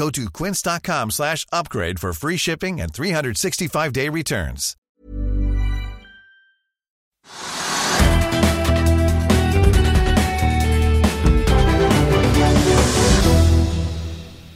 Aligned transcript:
Go 0.00 0.08
to 0.08 0.30
quince.com 0.30 1.10
slash 1.10 1.46
upgrade 1.52 1.98
for 2.00 2.12
free 2.12 2.38
shipping 2.38 2.80
and 2.80 2.90
365-day 2.92 4.08
returns. 4.08 4.76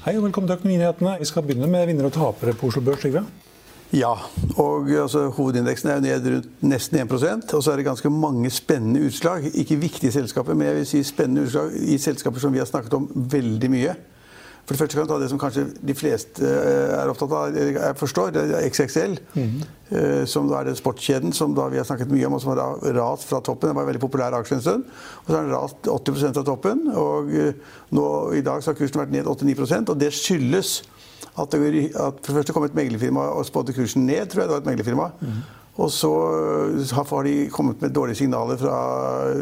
Hei 0.04 0.16
og 0.16 0.22
velkommen 0.22 0.48
til 0.48 0.56
Økonominyhetene. 0.56 1.16
Vi 1.18 1.24
skal 1.28 1.42
begynne 1.42 1.66
med 1.66 1.86
vinnere 1.86 2.06
og 2.06 2.12
tapere 2.12 2.56
på 2.56 2.66
Oslo 2.66 2.80
Børs. 2.80 3.04
Trygve. 3.04 3.26
Ja, 3.92 4.14
og 4.56 4.88
altså, 4.90 5.28
hovedindeksen 5.28 5.88
er 5.88 5.94
jo 5.94 6.06
ned 6.06 6.30
rundt 6.32 6.64
nesten 6.64 6.98
1% 7.04 7.52
og 7.52 7.62
så 7.62 7.72
er 7.72 7.76
det 7.76 7.84
ganske 7.84 8.10
mange 8.10 8.50
spennende 8.50 9.04
utslag. 9.06 9.50
Ikke 9.54 9.76
viktige 9.76 10.12
selskaper, 10.12 10.54
men 10.54 10.66
jeg 10.66 10.80
vil 10.80 10.86
si 10.86 11.02
spennende 11.04 11.44
utslag 11.44 11.76
i 11.76 11.98
selskaper 11.98 12.40
som 12.40 12.52
vi 12.52 12.64
har 12.64 12.68
snakket 12.72 12.96
om 12.96 13.08
veldig 13.14 13.70
mye. 13.76 13.96
For 14.64 14.72
det 14.72 14.80
første 14.80 14.96
kan 14.96 15.04
du 15.04 15.10
ta 15.12 15.18
det 15.20 15.28
som 15.28 15.38
kanskje 15.40 15.62
de 15.84 15.94
fleste 15.96 16.40
eh, 16.48 16.92
er 16.96 17.10
opptatt 17.12 17.32
av, 17.36 17.56
jeg 17.56 17.96
forstår, 18.00 18.30
det 18.32 18.44
er 18.48 18.64
XXL. 18.70 19.16
eh, 19.36 20.22
Som 20.30 20.48
da 20.48 20.62
er 20.62 20.70
den 20.70 20.78
sportskjeden 20.78 21.34
som 21.36 21.52
da 21.56 21.66
vi 21.68 21.76
har 21.76 21.84
snakket 21.84 22.08
mye 22.12 22.24
om, 22.30 22.38
og 22.38 22.40
som 22.40 22.54
har 22.54 22.62
rast 22.96 23.28
fra 23.28 23.42
toppen. 23.44 23.68
Den 23.68 23.76
var 23.76 23.84
en 23.84 23.90
veldig 23.92 24.00
populær 24.06 24.36
aksje 24.38 24.56
en 24.56 24.64
stund. 24.64 24.86
Og 25.24 25.28
så 25.28 25.36
har 25.36 25.44
den 25.44 25.52
rast 25.52 25.90
80% 25.92 26.38
fra 26.38 26.46
toppen. 26.48 26.86
Og 26.96 27.28
eh, 27.36 27.52
nå 27.92 28.06
i 28.38 28.40
dag 28.46 28.64
så 28.64 28.72
har 28.72 28.78
kursen 28.80 29.02
vært 29.02 29.12
ned 29.12 29.28
8-9 29.28 29.82
og 29.92 29.98
det 30.00 30.12
skyldes 30.16 30.78
at, 31.34 31.50
det, 31.50 31.90
at 31.98 32.18
for 32.22 32.30
det 32.32 32.38
første 32.40 32.54
kom 32.54 32.64
et 32.64 32.74
meglerfirma 32.78 33.26
og 33.34 33.44
spådde 33.48 33.74
kursen 33.76 34.06
ned, 34.06 34.28
tror 34.30 34.44
jeg 34.44 34.48
det 34.48 34.54
var 34.56 34.62
et 34.64 34.68
meglerfirma. 34.70 35.10
Og 35.74 35.90
så 35.90 36.10
har 36.94 37.08
har 37.10 37.24
de 37.26 37.48
kommet 37.50 37.80
med 37.82 37.90
dårlige 37.90 38.20
signaler 38.22 38.58
fra 38.60 38.76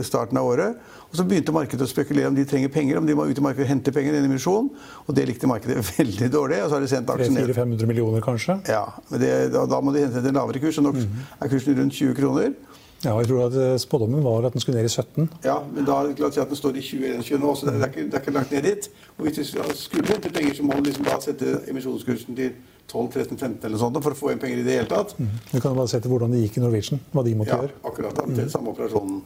starten 0.02 0.38
av 0.40 0.48
året. 0.48 0.80
Og 1.12 1.18
så 1.18 1.26
begynte 1.28 1.52
markedet 1.52 1.84
å 1.84 1.90
spekulere 1.90 2.30
om 2.30 2.36
de 2.36 2.44
trenger 2.48 2.72
penger, 2.72 2.96
om 2.96 3.06
de 3.06 3.14
må 3.14 3.26
ut 3.28 3.36
i 3.36 3.44
markedet 3.44 3.66
og 3.66 3.68
hente 3.68 3.92
penger 3.92 4.16
i 4.16 4.20
en 4.22 4.28
emisjon. 4.30 4.70
Og 5.04 5.16
det 5.16 5.26
likte 5.28 5.50
markedet 5.50 5.76
veldig 5.98 6.30
dårlig, 6.32 6.62
og 6.64 6.70
så 6.70 6.78
har 6.78 6.86
de 6.86 6.88
sendt 6.88 7.12
aksjen 7.12 7.36
ned. 7.36 7.52
300-500 7.52 7.90
millioner, 7.90 8.24
kanskje. 8.24 8.56
Ja, 8.72 8.86
men 9.10 9.20
det, 9.20 9.32
da, 9.52 9.66
da 9.68 9.80
må 9.84 9.92
de 9.92 10.06
hente 10.06 10.22
til 10.22 10.32
en 10.32 10.40
lavere 10.40 10.62
kurs, 10.62 10.80
og 10.80 10.88
nå 10.88 10.94
er 11.02 11.52
kursen 11.52 11.76
rundt 11.82 11.98
20 11.98 12.16
kroner. 12.16 12.54
Ja, 13.02 13.16
jeg 13.18 13.26
tror 13.28 13.46
at 13.48 13.54
eh, 13.58 13.76
Spådommen 13.82 14.22
var 14.22 14.44
at 14.46 14.54
den 14.54 14.62
skulle 14.62 14.78
ned 14.78 14.86
i 14.86 14.92
17. 14.92 15.28
Ja, 15.44 15.56
men 15.74 15.84
da 15.88 16.00
la 16.06 16.26
oss 16.28 16.36
si 16.36 16.40
at 16.42 16.50
den 16.52 16.58
står 16.58 16.76
i 16.78 16.82
2021 16.86 17.40
nå, 17.42 17.54
så 17.58 17.66
det 17.66 17.74
er, 17.80 17.88
ikke, 17.88 18.04
det 18.06 18.14
er 18.18 18.22
ikke 18.22 18.34
langt 18.36 18.52
ned 18.54 18.62
dit. 18.68 18.90
Og 19.16 19.24
hvis 19.26 19.40
vi 19.40 19.64
skulle 19.80 20.06
hente 20.12 20.30
penger, 20.30 20.54
så 20.54 20.66
må 20.68 20.76
du 20.78 20.86
liksom 20.86 21.08
da 21.08 21.16
sette 21.24 21.56
emisjonskursen 21.72 22.38
til 22.38 22.52
12-13-15 22.92 23.66
eller 23.66 23.80
sånt 23.80 23.98
for 24.04 24.14
å 24.14 24.18
få 24.18 24.30
inn 24.34 24.40
penger 24.42 24.60
i 24.62 24.66
det 24.66 24.76
hele 24.78 24.90
tatt. 24.90 25.16
Du 25.18 25.58
kan 25.62 25.74
bare 25.74 25.88
se 25.90 25.98
til 26.02 26.12
hvordan 26.12 26.34
det 26.34 26.44
gikk 26.44 26.60
i 26.60 26.62
Norwegian. 26.62 27.00
Hva 27.14 27.24
de 27.26 27.34
måtte 27.38 27.54
Ja, 27.56 27.60
gjøre. 27.64 27.78
akkurat 27.90 28.18
da, 28.20 28.26
til 28.36 28.50
samme 28.52 28.70
operasjonen. 28.74 29.22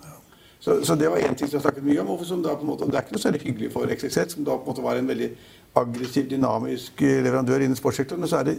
Så, 0.61 0.79
så 0.89 0.97
det 0.97 1.11
var 1.13 1.21
én 1.21 1.37
ting 1.37 1.51
som 1.51 1.59
jeg 1.59 1.67
snakket 1.67 1.85
mye 1.85 2.01
om. 2.01 2.15
og 2.17 2.25
Som 2.27 2.41
da 2.43 2.55
på 2.57 2.65
en 2.65 2.71
måte, 2.73 2.89
det 2.89 2.97
er 2.97 3.05
ikke 3.05 3.17
noe 3.19 3.25
særlig 3.27 3.43
hyggelig 3.45 3.73
for 3.77 3.93
XXZ, 3.93 4.37
som 4.39 4.45
da 4.47 4.57
på 4.57 4.65
en 4.65 4.71
måte 4.73 4.85
var 4.87 4.97
en 5.01 5.09
veldig 5.13 5.29
aggressiv, 5.77 6.31
dynamisk 6.31 7.03
eh, 7.05 7.21
leverandør 7.27 7.67
innen 7.67 7.77
sportssektoren. 7.77 8.25
Men 8.25 8.31
så 8.33 8.41
er 8.41 8.49
det 8.49 8.57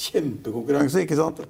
kjempekonkurranse, 0.00 1.04
ikke 1.06 1.18
sant? 1.18 1.42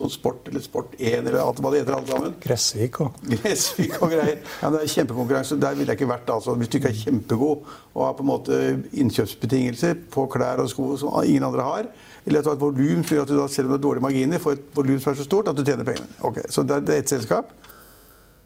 Og 0.00 0.08
sport 0.12 0.46
eller 0.48 0.62
Sport1 0.64 1.26
eller 1.28 1.38
alt 1.42 1.58
hva 1.60 1.70
det 1.74 1.82
heter, 1.82 1.96
alle 1.98 2.08
sammen. 2.08 2.36
Gressvik 2.40 3.00
og 3.04 3.18
Gressvik 3.28 3.98
og 3.98 4.14
greier. 4.14 4.38
Ja, 4.62 4.70
det 4.72 4.80
er 4.80 4.92
kjempekonkurranse. 4.94 5.58
Der 5.60 5.76
ville 5.76 5.92
jeg 5.92 6.00
ikke 6.00 6.08
vært 6.08 6.30
altså, 6.32 6.54
hvis 6.56 6.70
du 6.72 6.78
ikke 6.78 6.88
er 6.88 7.00
kjempegod 7.02 7.66
og 7.92 8.04
har 8.06 8.14
på 8.16 8.24
en 8.24 8.30
måte 8.30 8.60
innkjøpsbetingelser 8.96 9.98
på 10.14 10.24
klær 10.32 10.62
og 10.64 10.70
sko 10.72 10.94
som 11.00 11.18
ingen 11.22 11.44
andre 11.50 11.66
har. 11.66 11.90
Eller 12.24 12.40
at 12.40 12.46
du 12.46 12.50
har 12.52 12.56
et 12.56 12.64
volum 12.64 13.04
som 13.04 13.16
gjør 13.16 13.26
at 13.26 13.32
du 13.32 13.36
da, 13.38 13.48
selv 13.52 13.68
om 13.68 13.74
du 13.74 13.76
har 13.78 13.84
dårlige 13.84 14.06
marginer, 14.08 14.40
får 14.42 14.56
et 14.56 14.64
volum 14.76 15.00
som 15.00 15.12
er 15.12 15.20
så 15.20 15.28
stort 15.28 15.52
at 15.52 15.56
du 15.58 15.64
tjener 15.64 15.84
pengene. 15.88 16.08
Ok, 16.24 16.42
Så 16.48 16.64
det 16.64 16.76
er, 16.76 16.86
det 16.86 16.96
er 16.96 17.04
ett 17.04 17.12
selskap. 17.12 17.52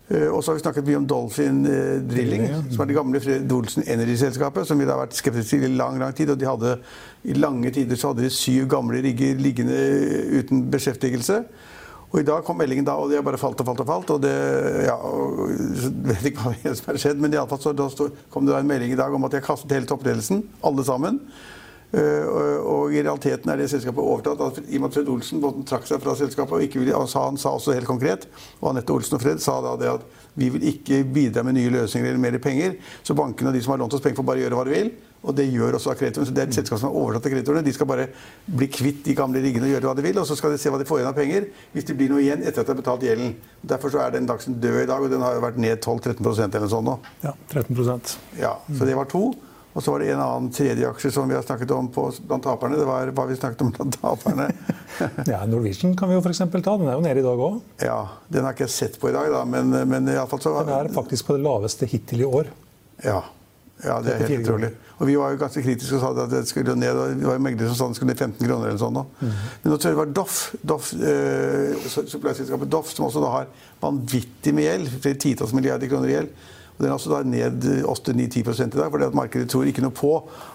Eh, 0.08 0.28
Og 0.28 0.44
så 0.44 0.50
har 0.50 0.58
vi 0.58 0.62
snakket 0.64 0.88
mye 0.88 1.00
om 1.00 1.06
Dolphin 1.08 1.66
eh, 1.66 2.00
Drilling, 2.04 2.42
ja. 2.50 2.62
som 2.70 2.84
er 2.84 2.90
det 2.90 2.96
gamle 2.98 3.20
Fred 3.24 3.52
Olsen 3.56 3.86
Energy-selskapet, 3.88 4.66
som 4.68 4.80
vi 4.80 4.88
har 4.88 5.00
vært 5.00 5.16
skeptiske 5.16 5.62
til 5.62 5.70
i 5.70 5.78
lang 5.78 5.98
lang 6.02 6.12
tid. 6.16 6.34
Og 6.34 6.40
de 6.40 6.48
hadde, 6.48 6.74
i 7.24 7.36
lange 7.38 7.72
tider 7.72 7.96
så 7.96 8.12
hadde 8.12 8.26
de 8.26 8.32
syv 8.34 8.68
gamle 8.68 9.00
rigger 9.04 9.40
liggende 9.40 9.78
uten 10.40 10.66
beskjeftigelse. 10.72 11.40
Og 12.14 12.20
i 12.20 12.26
dag 12.28 12.44
kom 12.46 12.60
meldingen 12.60 12.86
da, 12.86 12.94
og 12.94 13.08
det 13.10 13.16
har 13.18 13.24
bare 13.26 13.40
falt 13.40 13.58
og 13.58 13.66
falt 13.66 13.80
og 13.82 13.88
falt. 13.88 14.12
Og 14.14 14.20
det, 14.22 14.34
ja, 14.86 14.94
og, 14.94 15.40
vet 16.10 16.28
ikke 16.30 16.50
hva 16.52 16.74
som 16.78 16.92
har 16.92 17.00
skjedd, 17.00 17.24
men 17.24 17.32
i 17.32 17.40
alle 17.40 17.50
fall 17.50 17.64
så 17.64 17.74
da 17.74 17.88
kom 18.30 18.44
det 18.44 18.54
da 18.54 18.60
en 18.60 18.70
melding 18.70 18.92
i 18.94 19.00
dag 19.00 19.14
om 19.14 19.24
at 19.26 19.34
de 19.34 19.40
har 19.40 19.48
kastet 19.48 19.72
hele 19.74 19.88
toppledelsen, 19.88 20.44
alle 20.62 20.84
sammen. 20.86 21.22
Eh, 21.94 22.26
og, 22.26 22.90
i 22.94 23.02
realiteten 23.02 23.50
er 23.50 23.60
det 23.60 23.70
selskapet 23.70 24.02
overtatt. 24.02 24.40
at 24.42 24.58
I 24.66 24.78
og 24.78 24.84
med 24.84 24.90
at 24.90 24.96
Fred 24.98 25.08
Olsen 25.12 25.40
både 25.42 25.64
trakk 25.68 25.86
seg 25.88 26.02
fra 26.02 26.16
selskapet 26.18 26.56
og 26.56 26.66
ikke 26.66 26.82
ville, 26.82 26.96
og 26.96 27.08
han 27.14 27.38
sa 27.38 27.54
også 27.54 27.76
helt 27.76 27.88
konkret, 27.88 28.26
og 28.60 28.72
Anette 28.72 28.94
Olsen 28.94 29.18
og 29.18 29.22
Fred 29.22 29.42
sa 29.42 29.60
da 29.62 29.76
det 29.80 29.90
at 29.92 30.22
vi 30.34 30.50
vil 30.50 30.66
ikke 30.66 31.04
bidra 31.14 31.44
med 31.46 31.54
nye 31.54 31.70
løsninger 31.70 32.10
eller 32.10 32.22
mer 32.22 32.38
penger. 32.42 32.78
Så 33.06 33.14
bankene 33.14 33.52
og 33.52 33.54
de 33.54 33.62
som 33.62 33.74
har 33.74 33.82
lånt 33.84 33.94
oss 33.94 34.02
penger, 34.02 34.18
får 34.18 34.26
bare 34.26 34.42
gjøre 34.42 34.58
hva 34.58 34.64
de 34.66 34.74
vil. 34.74 34.90
Og 35.24 35.32
det 35.38 35.46
gjør 35.48 35.78
også 35.78 35.94
kreditorene. 35.96 36.28
Så 36.28 36.34
det 36.36 36.42
er 36.42 36.50
et 36.50 36.56
selskap 36.58 36.80
som 36.80 36.90
har 36.90 36.98
overtatt 36.98 37.28
av 37.28 37.32
kreditorene. 37.32 37.64
De 37.64 37.72
skal 37.72 37.88
bare 37.88 38.08
bli 38.44 38.68
kvitt 38.68 39.06
de 39.06 39.14
gamle 39.16 39.40
riggene 39.40 39.68
og 39.68 39.72
gjøre 39.76 39.88
hva 39.88 39.94
de 39.96 40.04
vil, 40.04 40.18
og 40.20 40.26
så 40.28 40.36
skal 40.36 40.52
de 40.52 40.58
se 40.60 40.72
hva 40.74 40.80
de 40.82 40.88
får 40.88 41.00
igjen 41.00 41.12
av 41.12 41.16
penger 41.16 41.46
hvis 41.72 41.86
det 41.88 41.96
blir 42.00 42.10
noe 42.12 42.20
igjen 42.24 42.42
etter 42.42 42.60
at 42.60 42.68
de 42.68 42.74
har 42.74 42.82
betalt 42.82 43.06
gjelden. 43.06 43.32
Derfor 43.62 43.94
så 43.94 44.02
er 44.02 44.18
den 44.18 44.28
Dagsen 44.28 44.58
død 44.60 44.82
i 44.82 44.90
dag, 44.90 45.06
og 45.06 45.14
den 45.14 45.24
har 45.24 45.38
jo 45.38 45.46
vært 45.46 45.62
ned 45.62 45.78
12-13% 45.78 46.44
eller 46.50 46.66
noe 46.66 46.74
sånt 46.74 46.90
nå. 46.90 46.98
ja, 47.24 47.32
13% 47.54 48.16
Ja, 48.42 48.56
så 48.74 48.90
det 48.90 48.98
var 48.98 49.08
to. 49.08 49.28
Og 49.74 49.82
så 49.82 49.90
var 49.90 50.04
det 50.04 50.12
en 50.14 50.22
annen 50.22 50.52
tredje 50.54 50.86
aksje 50.86 51.10
som 51.10 51.26
vi 51.28 51.34
har 51.34 51.42
snakket 51.42 51.72
om 51.74 51.88
på, 51.90 52.06
blant 52.28 52.44
taperne. 52.46 52.78
Det 52.78 52.86
var 52.86 53.10
hva 53.10 53.24
vi 53.26 53.36
snakket 53.38 53.64
om 53.66 53.72
blant 53.74 53.96
taperne. 53.98 54.46
Ja, 55.26 55.40
Norwegian 55.50 55.96
kan 55.98 56.10
vi 56.10 56.14
jo 56.14 56.22
eksempel 56.30 56.62
ta. 56.62 56.76
Den 56.78 56.92
er 56.92 56.94
jo 56.94 57.02
nede 57.02 57.18
i 57.18 57.26
dag 57.26 57.40
òg. 57.42 57.56
ja, 57.82 57.96
den 58.30 58.46
har 58.46 58.54
ikke 58.54 58.68
jeg 58.68 58.74
sett 58.76 59.00
på 59.02 59.10
i 59.10 59.16
dag, 59.16 59.32
da, 59.34 59.42
men, 59.44 59.74
men 59.90 60.12
i 60.12 60.14
alle 60.14 60.30
fall 60.30 60.42
så 60.44 60.52
Den 60.60 60.76
er 60.76 60.92
faktisk 60.94 61.26
på 61.26 61.34
det 61.34 61.42
laveste 61.42 61.90
hittil 61.90 62.22
i 62.22 62.28
år. 62.28 62.52
Ja. 63.02 63.24
ja, 63.82 63.98
det 64.04 64.14
er 64.14 64.22
helt 64.28 64.46
utrolig. 64.46 64.70
Og 65.00 65.08
vi 65.10 65.16
var 65.18 65.34
jo 65.34 65.40
ganske 65.42 65.62
kritiske 65.64 65.98
og 65.98 66.04
sa 66.04 66.12
at 66.22 66.30
det 66.30 66.44
skulle 66.46 66.76
ned. 66.78 66.94
og 66.94 67.18
Det 67.18 67.26
var 67.26 67.34
jo 67.34 67.42
meglere 67.48 67.72
som 67.72 67.80
sa 67.80 67.90
det 67.90 67.98
skulle 67.98 68.14
ned 68.14 68.22
15 68.22 68.46
kroner 68.46 68.70
eller 68.70 68.78
sånn. 68.78 69.02
Mm. 69.02 69.32
Men 69.64 69.72
nå 69.72 69.78
tror 69.82 69.90
jeg 69.90 69.96
det 69.96 70.02
var 70.04 70.16
Doff, 70.22 70.40
Doff 70.62 70.92
eh, 70.94 71.88
supply-selskapet 71.90 72.70
Doff, 72.70 72.94
som 72.94 73.08
også 73.08 73.22
da 73.24 73.32
har 73.40 73.50
vanvittig 73.82 74.54
med 74.54 74.68
gjeld. 74.68 74.92
flere 75.00 75.18
Titalls 75.26 75.54
milliarder 75.56 75.90
kroner 75.90 76.12
i 76.12 76.14
gjeld. 76.14 76.44
Den 76.78 76.90
er 76.90 76.98
da 76.98 77.20
ned 77.22 77.66
8-9-10 77.86 78.40
i 78.40 78.68
dag, 78.74 78.90
fordi 78.90 79.06
at 79.06 79.14
markedet 79.14 79.50
tror 79.50 79.68
ikke 79.70 79.84
noe 79.84 79.94
på 79.94 80.10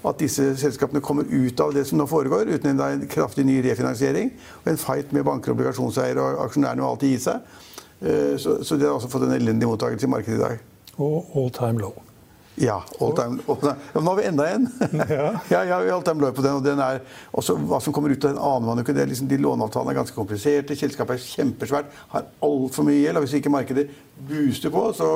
at 0.06 0.20
disse 0.20 0.50
selskapene 0.60 1.02
kommer 1.02 1.24
ut 1.24 1.64
av 1.64 1.72
det 1.74 1.86
som 1.88 2.02
nå 2.02 2.10
foregår, 2.12 2.52
uten 2.52 2.76
en, 2.76 3.06
kraftig 3.08 3.46
ny 3.48 3.62
refinansiering 3.64 4.34
og 4.66 4.72
en 4.74 4.82
fight 4.82 5.14
med 5.16 5.24
banker 5.24 5.56
obligasjonseiere 5.56 6.20
og 6.20 6.44
aksjonærene 6.50 6.84
må 6.84 6.92
alltid 6.92 7.16
gi 7.16 7.24
seg. 7.30 7.56
Eh, 8.02 8.36
Så, 8.38 8.60
så 8.64 8.76
det 8.76 8.88
har 8.88 8.98
også 8.98 9.12
fått 9.12 9.30
en 9.30 9.38
elendig 9.40 9.68
mottakelse 9.68 10.08
i 10.08 10.12
markedet 10.12 10.38
i 10.40 10.44
dag. 10.44 10.60
Og 10.98 11.26
all 11.36 11.52
time 11.56 11.80
low. 11.80 12.09
Ja, 12.56 12.84
all 13.00 13.14
time, 13.16 13.40
all 13.48 13.56
time. 13.62 13.76
Ja, 13.94 14.02
nå 14.04 14.10
har 14.12 14.18
vi 14.18 14.24
enda 14.28 14.46
en. 14.52 14.66
Ja. 15.50 15.64
ja, 15.64 15.78
all 15.96 16.02
time 16.04 16.20
low 16.22 16.32
på 16.36 16.42
den. 16.44 16.54
og 16.58 16.64
den 16.66 16.80
er 16.84 17.00
også 17.32 17.56
Hva 17.56 17.80
som 17.82 17.94
kommer 17.96 18.12
ut 18.12 18.26
av 18.26 18.34
den 18.34 18.42
aner 18.42 18.66
man 18.68 18.78
jo 18.78 18.84
ikke. 18.84 18.96
Det 18.98 19.06
liksom, 19.08 19.30
de 19.32 19.38
Låneavtalene 19.40 19.94
er 19.94 20.00
ganske 20.02 20.16
kompliserte. 20.18 20.76
Selskapet 20.76 21.16
er 21.16 21.24
kjempesvært, 21.24 21.86
har 22.12 22.26
altfor 22.44 22.84
mye 22.84 23.00
gjeld. 23.00 23.16
og 23.22 23.24
Hvis 23.24 23.38
ikke 23.40 23.54
markedet 23.54 23.88
booster 24.28 24.74
på, 24.76 24.84
så, 24.98 25.08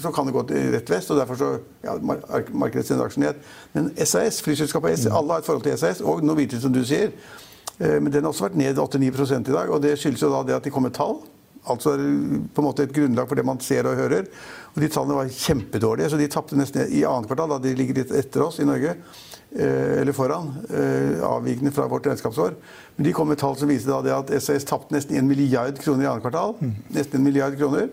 så 0.00 0.12
kan 0.16 0.26
det 0.30 0.36
gå 0.38 0.46
til 0.48 0.72
rett 0.78 0.90
vest. 0.94 1.10
og 1.12 1.20
Derfor 1.20 1.36
så 1.42 1.50
ja, 1.84 1.98
mar- 2.00 2.24
markedet 2.56 2.86
sender 2.88 3.04
aksjen 3.10 3.26
ned. 3.26 3.42
Men 3.76 3.90
SAS, 4.00 4.40
flyselskapet 4.46 4.96
SAS, 4.98 5.10
alle 5.12 5.36
har 5.36 5.44
et 5.44 5.50
forhold 5.50 5.66
til 5.68 5.76
SAS, 5.78 6.00
og 6.00 6.24
Norwegian, 6.24 6.62
som 6.64 6.72
du 6.72 6.80
sier. 6.88 7.12
Eh, 7.78 7.98
Men 8.00 8.08
den 8.12 8.24
har 8.24 8.32
også 8.32 8.48
vært 8.48 8.56
ned 8.56 8.80
8-9 8.80 9.12
i 9.12 9.52
dag. 9.52 9.68
og 9.70 9.82
Det 9.84 9.98
skyldes 10.00 10.22
jo 10.24 10.32
da 10.32 10.40
det 10.48 10.56
at 10.56 10.64
de 10.64 10.70
kom 10.72 10.82
med 10.88 10.96
tall. 10.96 11.18
Altså 11.68 11.96
på 11.98 12.62
en 12.62 12.66
måte 12.66 12.86
et 12.86 12.94
grunnlag 12.94 13.28
for 13.28 13.38
det 13.38 13.46
man 13.46 13.60
ser 13.64 13.88
og 13.88 13.98
hører. 13.98 14.28
Og 14.74 14.82
de 14.82 14.90
tallene 14.92 15.16
var 15.18 15.32
kjempedårlige, 15.32 16.12
så 16.12 16.20
de 16.20 16.28
tapte 16.30 16.58
nesten 16.58 16.86
i 16.86 17.02
annet 17.08 17.26
kvartal. 17.30 17.56
da 17.56 17.58
De 17.62 17.74
ligger 17.76 17.98
litt 17.98 18.14
etter 18.14 18.44
oss 18.46 18.60
i 18.62 18.68
Norge. 18.68 18.94
Eh, 19.50 20.00
eller 20.00 20.12
foran. 20.12 20.52
Eh, 20.70 21.24
avvikende 21.24 21.72
fra 21.72 21.88
vårt 21.88 22.06
regnskapsår. 22.06 22.54
Men 22.96 23.06
de 23.06 23.12
kom 23.12 23.28
med 23.28 23.40
tall 23.40 23.56
som 23.56 23.68
viste 23.68 23.90
da 23.90 24.02
det 24.04 24.14
at 24.14 24.32
SAS 24.42 24.68
tapte 24.68 24.94
nesten 24.94 25.16
1 25.16 25.24
milliard 25.24 25.80
kroner 25.80 26.04
i 26.04 26.10
annet 26.10 26.24
kvartal. 26.24 26.54
Nesten 26.92 27.20
en 27.20 27.24
milliard 27.24 27.56
kroner. 27.58 27.88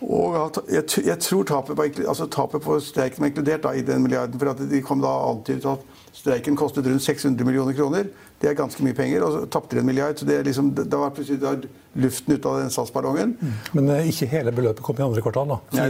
Og 0.00 0.36
jeg, 0.72 0.86
jeg 1.04 1.18
tror 1.20 1.44
tapet, 1.44 1.76
på, 1.76 1.84
altså 2.08 2.24
tapet 2.32 2.62
på 2.64 2.78
streiken 2.80 3.20
var 3.20 3.28
inkludert 3.28 3.66
da, 3.66 3.74
i 3.76 3.84
den 3.84 4.00
milliarden. 4.02 4.38
For 4.40 4.54
at 4.54 4.62
de 4.70 4.80
kom 4.86 5.02
da 5.02 5.10
antydet 5.28 5.66
at 5.68 5.82
streiken 6.16 6.56
kostet 6.56 6.86
rundt 6.88 7.04
600 7.04 7.44
millioner 7.44 7.76
kroner. 7.76 8.08
Det 8.40 8.48
er 8.48 8.56
ganske 8.56 8.84
mye 8.84 8.96
penger. 8.96 9.24
Og 9.26 9.34
så 9.34 9.40
tapte 9.52 9.76
de 9.76 9.82
en 9.82 9.86
milliard. 9.86 10.16
Så 10.18 10.26
det, 10.28 10.38
liksom, 10.46 10.72
det 10.76 10.88
var 10.90 11.12
plutselig 11.16 11.42
var 11.42 11.60
luften 11.92 12.34
ut 12.34 12.46
av 12.46 12.58
den 12.60 12.70
SAS-ballongen. 12.70 13.34
Mm. 13.40 13.52
Men 13.76 13.90
uh, 13.90 14.08
ikke 14.08 14.28
hele 14.30 14.52
beløpet 14.54 14.82
kom 14.86 15.00
i 15.00 15.04
andre 15.04 15.24
kvartal? 15.24 15.50
da? 15.50 15.58
Nei, 15.76 15.88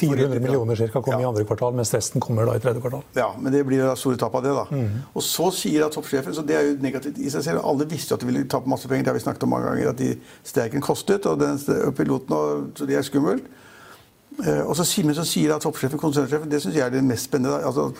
400 0.00 0.40
millioner 0.42 0.80
cirka 0.80 1.02
kom 1.04 1.14
ja. 1.14 1.20
i 1.22 1.28
andre 1.28 1.44
kvartal, 1.46 1.76
mens 1.78 1.92
resten 1.94 2.24
kommer 2.24 2.48
da 2.48 2.56
i 2.58 2.62
tredje 2.64 2.82
kvartal? 2.82 3.04
Ja, 3.18 3.28
men 3.38 3.54
det 3.54 3.62
blir 3.68 3.84
da 3.84 3.94
store 3.98 4.18
tap 4.20 4.34
av 4.38 4.46
det, 4.46 4.54
da. 4.56 4.66
Mm. 4.72 5.02
Og 5.12 5.26
så 5.26 5.50
sier 5.54 5.84
da 5.84 5.92
toppsjefen, 5.92 6.34
så 6.34 6.44
det 6.46 6.58
er 6.58 6.70
jo 6.70 6.78
negativt 6.82 7.20
i 7.20 7.30
seg 7.32 7.44
selv, 7.46 7.62
alle 7.68 7.86
visste 7.90 8.16
at 8.16 8.24
de 8.24 8.30
ville 8.30 8.46
tape 8.50 8.70
masse 8.72 8.88
penger, 8.88 9.06
det 9.06 9.12
har 9.12 9.20
vi 9.20 9.26
snakket 9.26 9.46
om 9.46 9.52
mange 9.54 9.68
ganger, 9.70 9.92
at 9.92 10.00
de 10.00 10.14
streiken 10.48 10.84
kostet, 10.84 11.28
og 11.28 11.38
den 11.42 11.60
piloten, 11.98 12.34
og, 12.38 12.70
så 12.78 12.88
det 12.88 12.98
er 12.98 13.06
skummelt. 13.06 13.46
Uh, 14.38 14.64
og 14.64 14.76
så, 14.76 14.86
men 15.04 15.14
så 15.14 15.24
sier 15.28 15.52
at 15.54 15.60
toppsjefen, 15.62 16.00
konsernsjefen, 16.00 16.48
det 16.50 16.62
syns 16.62 16.76
jeg 16.78 16.86
er 16.86 16.94
det 16.94 17.02
mest 17.04 17.28
spennende. 17.28 17.58
altså 17.64 17.90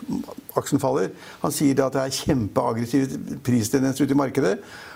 Aksjen 0.56 0.80
faller. 0.80 1.10
Han 1.42 1.52
sier 1.52 1.84
at 1.84 1.92
det 1.92 2.02
er 2.02 2.14
kjempeaggressive 2.16 3.18
pristendenser 3.44 4.06
ute 4.06 4.16
i 4.16 4.18
markedet. 4.18 4.54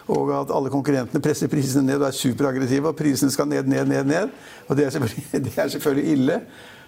Og 0.09 0.31
at 0.41 0.55
alle 0.55 0.71
konkurrentene 0.73 1.23
presser 1.23 1.51
prisene 1.53 1.85
ned 1.87 2.01
og 2.01 2.09
er 2.09 2.17
superaggressive. 2.17 2.89
Og 2.89 2.97
prisene 2.97 3.31
skal 3.31 3.49
ned, 3.51 3.69
ned, 3.69 3.85
ned. 3.91 4.09
ned. 4.09 4.33
Og 4.69 4.77
det 4.77 4.87
er 4.87 4.97
selvfølgelig, 4.97 5.27
det 5.45 5.53
er 5.57 5.69
selvfølgelig 5.69 6.13
ille. 6.13 6.41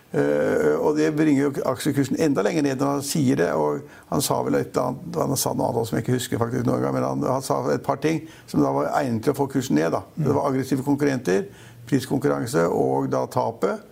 Uh, 0.08 0.80
og 0.80 0.96
det 0.96 1.10
bringer 1.16 1.42
jo 1.42 1.50
aksjekursen 1.68 2.16
enda 2.24 2.40
lenger 2.40 2.64
ned 2.64 2.80
når 2.80 2.94
han 2.94 3.04
sier 3.04 3.36
det. 3.36 3.50
Og 3.52 3.84
han 4.08 4.24
sa 4.24 4.40
vel 4.46 4.56
et 4.62 4.80
annet 4.80 5.18
han 5.20 5.36
sa 5.36 5.52
noe 5.52 5.68
annet 5.68 5.90
som 5.90 5.98
jeg 5.98 6.06
ikke 6.06 6.16
husker 6.16 6.40
faktisk 6.40 6.64
noen 6.64 6.80
gang, 6.86 6.96
men 6.96 7.04
han, 7.04 7.26
han, 7.28 7.44
sa 7.44 7.60
et 7.74 7.84
par 7.84 8.00
ting 8.00 8.22
som 8.48 8.64
da 8.64 8.72
var 8.72 8.94
egnet 9.02 9.26
til 9.26 9.36
å 9.36 9.38
få 9.42 9.50
kursen 9.52 9.76
ned. 9.76 9.92
da. 9.92 10.06
Det 10.16 10.32
var 10.32 10.48
aggressive 10.48 10.86
konkurrenter, 10.86 11.44
priskonkurranse 11.90 12.64
og 12.72 13.12
da 13.12 13.26
tapet. 13.28 13.84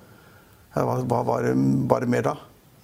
Hva 0.76 1.22
var 1.24 1.48
det 1.48 1.56
bare 1.88 2.06
mer 2.10 2.28
da? 2.28 2.36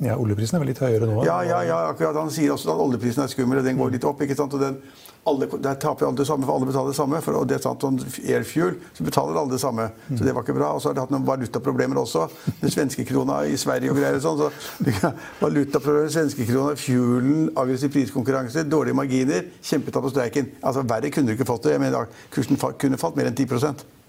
Ja, 0.02 0.16
Oljeprisen 0.18 0.56
er 0.56 0.62
vel 0.64 0.72
litt 0.72 0.80
høyere 0.82 1.06
nå? 1.06 1.20
Ja, 1.26 1.36
ja, 1.46 1.60
ja, 1.62 1.76
akkurat. 1.92 2.16
Han 2.18 2.30
sier 2.32 2.50
også 2.54 2.72
at 2.72 2.80
oljeprisen 2.82 3.22
er 3.22 3.30
skummel, 3.30 3.60
og 3.60 3.66
den 3.68 3.78
går 3.78 3.92
litt 3.94 4.06
opp. 4.08 4.22
ikke 4.24 4.34
sant? 4.34 4.54
Og 4.56 4.62
den, 4.62 4.80
alle, 5.30 5.46
Der 5.62 5.76
taper 5.78 6.08
alle 6.08 6.18
det 6.18 6.26
samme, 6.26 6.48
for 6.48 6.56
alle 6.56 6.66
betaler 6.66 6.90
det 6.90 6.96
samme. 6.98 7.20
For, 7.22 7.38
og 7.38 7.46
det 7.46 7.60
er 7.60 7.62
sant, 7.62 7.84
om 7.86 8.00
airfuel, 8.00 8.80
så 8.98 9.06
betaler 9.06 9.38
alle 9.38 9.54
det 9.54 9.60
samme. 9.62 9.86
Så 10.08 10.26
det 10.26 10.34
var 10.34 10.42
ikke 10.42 10.56
bra. 10.58 10.72
Og 10.74 10.82
så 10.82 10.90
har 10.90 10.98
de 10.98 11.04
hatt 11.04 11.14
noen 11.14 11.28
valutaproblemer 11.28 12.02
også. 12.02 12.26
Den 12.64 12.74
svenske 12.74 13.06
krona 13.06 13.44
i 13.46 13.54
Sverige 13.60 13.94
og 13.94 14.00
greier 14.00 14.18
og 14.18 14.26
sånn. 14.26 14.42
Så 14.42 15.14
valutaproblemer, 15.44 16.10
svenske 16.18 16.48
krona, 16.50 16.74
fuelen, 16.82 17.52
aggressiv 17.62 17.94
priskonkurranse, 17.94 18.66
dårlige 18.66 18.98
marginer. 18.98 19.50
Kjempetap 19.62 20.08
på 20.08 20.14
streiken. 20.16 20.50
Altså 20.66 20.82
Verre 20.82 21.14
kunne 21.14 21.30
du 21.30 21.36
ikke 21.38 21.46
fått 21.52 21.68
det. 21.68 21.76
Jeg 21.76 21.86
mener, 21.86 22.10
Kursen 22.34 22.58
kunne 22.58 22.98
falt 22.98 23.20
mer 23.20 23.30
enn 23.30 23.38
10 23.38 24.01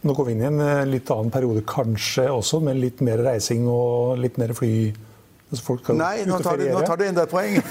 nå 0.00 0.16
går 0.16 0.26
vi 0.26 0.34
inn 0.36 0.42
i 0.42 0.48
en 0.48 0.60
eh, 0.64 0.86
litt 0.88 1.10
annen 1.12 1.32
periode 1.32 1.62
kanskje 1.68 2.26
også, 2.32 2.62
med 2.64 2.80
litt 2.80 3.02
mer 3.04 3.20
reising 3.26 3.68
og 3.68 4.20
litt 4.20 4.40
mer 4.40 4.54
fly. 4.56 4.74
Altså 5.50 5.94
Nei, 5.98 6.22
nå 6.30 6.36
tar, 6.38 6.60
du, 6.60 6.68
nå 6.70 6.80
tar, 6.86 7.00
du, 7.00 7.08
enda 7.08 7.26
et 7.26 7.32
poeng. 7.32 7.58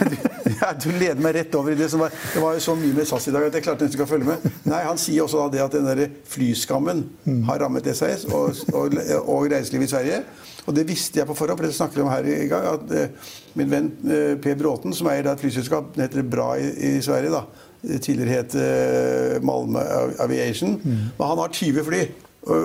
Ja, 0.59 0.73
du 0.75 0.89
leder 0.91 1.21
meg 1.23 1.35
rett 1.37 1.53
over 1.55 1.71
i 1.71 1.77
det 1.77 1.85
som 1.91 2.01
var 2.01 2.11
Det 2.11 2.41
var 2.41 2.55
jo 2.57 2.61
så 2.63 2.73
mye 2.75 2.95
med 2.97 3.07
SAS 3.07 3.29
i 3.29 3.31
dag 3.31 3.45
at 3.47 3.53
jeg 3.55 3.63
klarte 3.63 3.85
nesten 3.85 3.99
ikke 3.99 4.07
å 4.07 4.09
følge 4.09 4.27
med. 4.27 4.57
Nei, 4.67 4.81
Han 4.83 4.99
sier 4.99 5.23
også 5.23 5.45
det 5.53 5.61
at 5.63 5.77
den 5.77 5.87
der 5.87 6.01
flyskammen 6.27 7.05
mm. 7.23 7.43
har 7.47 7.61
rammet 7.63 7.87
SAS 7.95 8.25
og, 8.27 8.57
og, 8.73 8.97
og 9.21 9.47
reiselivet 9.53 9.87
i 9.87 9.91
Sverige. 9.93 10.19
Og 10.67 10.75
det 10.75 10.83
visste 10.89 11.21
jeg 11.21 11.29
på 11.29 11.37
forhånd, 11.37 11.61
for 11.61 11.69
det 11.69 11.77
snakket 11.77 12.01
vi 12.01 12.03
om 12.03 12.11
her 12.11 12.27
i 12.27 12.49
gang. 12.51 12.67
at 12.73 12.91
eh, 12.97 13.31
Min 13.57 13.71
venn 13.71 13.87
eh, 14.03 14.35
Per 14.41 14.59
Bråten, 14.59 14.93
som 14.95 15.07
eier 15.13 15.31
et 15.31 15.41
flyselskap, 15.41 15.93
det 15.95 16.09
heter 16.09 16.27
Bra 16.27 16.51
i, 16.59 16.67
i 16.89 16.91
Sverige, 17.05 17.31
da, 17.33 17.68
tidligere 17.81 18.35
het 18.35 18.55
eh, 18.59 19.39
Malmö 19.45 19.83
Aviation. 20.19 20.77
Mm. 20.83 21.03
Men 21.17 21.27
han 21.27 21.37
har 21.37 21.53
20 21.55 21.83
fly. 21.87 22.03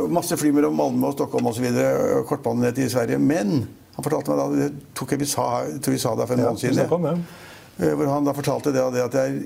Masse 0.09 0.37
fly 0.37 0.51
mellom 0.55 0.77
Malmö 0.79 1.11
og 1.11 1.17
Stockholm 1.17 1.47
osv. 1.51 1.67
Kortbanenett 2.29 2.79
i 2.79 2.89
Sverige. 2.91 3.19
Men 3.19 3.69
han 3.95 4.07
fortalte 4.07 4.33
meg 4.33 4.41
da, 4.41 4.47
det 4.59 4.95
tok 4.99 5.15
jeg 5.15 5.23
vi 5.23 5.29
sa, 5.31 5.49
tror 5.83 5.95
vi 5.95 6.03
sa 6.03 6.15
det 6.19 6.27
for 6.27 6.39
en 6.39 6.49
måned 6.49 6.63
siden, 6.63 6.81
ja. 6.83 7.93
hvor 7.95 8.09
han 8.11 8.27
da 8.27 8.35
fortalte 8.35 8.73
det, 8.75 8.83
det 8.95 9.05
at 9.05 9.15
det 9.15 9.23
er 9.23 9.37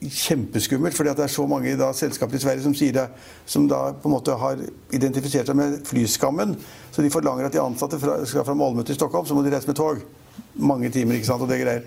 kjempeskummelt. 0.00 0.94
fordi 0.94 1.10
at 1.10 1.16
det 1.16 1.24
er 1.24 1.32
så 1.32 1.46
mange 1.46 1.76
da, 1.78 1.92
selskaper 1.92 2.36
i 2.36 2.42
Sverige 2.42 2.62
som, 2.62 2.74
sier 2.74 2.92
det, 2.92 3.06
som 3.46 3.66
da 3.68 3.92
på 3.96 4.08
en 4.08 4.14
måte 4.14 4.36
har 4.38 4.60
identifisert 4.94 5.48
seg 5.48 5.58
med 5.58 5.80
flyskammen. 5.88 6.54
Så 6.92 7.02
de 7.02 7.10
forlanger 7.10 7.48
at 7.48 7.56
de 7.56 7.62
ansatte 7.62 7.98
fra, 7.98 8.20
skal 8.26 8.44
fra 8.46 8.54
Malmö 8.54 8.84
til 8.86 8.94
Stockholm, 8.94 9.26
så 9.26 9.34
må 9.34 9.42
de 9.42 9.54
reise 9.54 9.66
med 9.66 9.78
tog 9.78 10.04
mange 10.56 10.90
timer. 10.90 11.16
ikke 11.16 11.28
sant, 11.28 11.42
og 11.42 11.50
det 11.50 11.58
greier. 11.60 11.82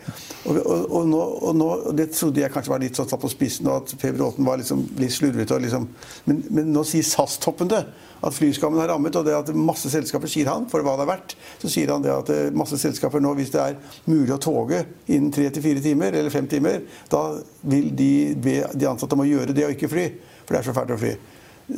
Og, 0.46 0.58
og, 0.58 0.84
og, 1.00 1.08
nå, 1.10 1.22
og 1.50 1.56
nå, 1.58 1.70
Det 1.98 2.10
trodde 2.14 2.42
jeg 2.42 2.52
kanskje 2.54 2.74
var 2.74 2.84
litt 2.84 3.00
sånn 3.00 3.10
satt 3.10 3.22
på 3.22 3.32
spissen, 3.32 3.68
og 3.70 3.84
at 3.84 3.96
Per 4.02 4.14
Bråten 4.16 4.46
var 4.48 4.60
liksom 4.62 4.86
litt 5.00 5.16
slurvete. 5.16 5.58
Liksom. 5.64 5.88
Men, 6.30 6.44
men, 6.50 6.70
nå 6.76 6.84
sier 6.88 7.06
SAS-toppen 7.06 7.72
det. 7.72 7.82
At 8.20 8.36
flyskammen 8.36 8.82
har 8.82 8.92
rammet, 8.92 9.16
og 9.16 9.26
det 9.26 9.36
at 9.38 9.52
masse 9.56 9.90
selskaper 9.92 10.32
sier 10.32 10.52
han, 10.52 10.68
for 10.72 10.84
hva 10.86 10.98
det 11.00 11.06
er 11.06 11.12
verdt, 11.14 11.36
så 11.62 11.72
sier 11.72 11.94
han 11.94 12.04
det 12.04 12.14
at 12.14 12.32
eh, 12.36 12.46
masse 12.56 12.78
selskaper 12.82 13.24
nå, 13.24 13.34
hvis 13.40 13.54
det 13.56 13.64
er 13.64 13.80
mulig 14.12 14.36
å 14.36 14.42
toge 14.44 14.84
innen 15.08 15.32
tre 15.36 15.48
til 15.54 15.64
fire 15.66 15.84
timer, 15.84 16.20
eller 16.20 16.34
fem 16.34 16.50
timer, 16.52 16.84
da 17.12 17.24
vil 17.62 17.92
de 17.96 18.12
be 18.36 18.62
de 18.76 18.90
ansatte 18.90 19.16
om 19.16 19.24
å 19.24 19.30
gjøre 19.30 19.56
det 19.56 19.68
og 19.68 19.76
ikke 19.78 19.92
fly. 19.92 20.08
For 20.44 20.56
det 20.56 20.62
er 20.62 20.68
så 20.68 20.76
fælt 20.76 20.96
å 20.96 21.00
fly. 21.00 21.14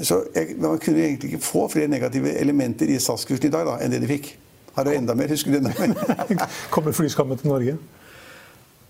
Så 0.07 0.21
jeg, 0.33 0.55
Man 0.61 0.79
kunne 0.79 1.03
egentlig 1.03 1.33
ikke 1.33 1.43
få 1.43 1.67
flere 1.71 1.91
negative 1.91 2.31
elementer 2.39 2.89
i 2.89 2.99
SAS-kursen 2.99 3.49
i 3.49 3.53
dag 3.53 3.67
da, 3.67 3.77
enn 3.83 3.91
det 3.93 4.01
de 4.03 4.09
fikk. 4.09 4.33
Har 4.75 4.85
du 4.87 4.93
enda 4.95 5.15
mer? 5.15 5.31
Husker 5.31 5.51
du 5.51 5.57
enda 5.57 5.73
mer? 5.79 6.47
Kommer 6.73 6.95
flyskammen 6.95 7.39
til 7.39 7.51
Norge? 7.51 7.77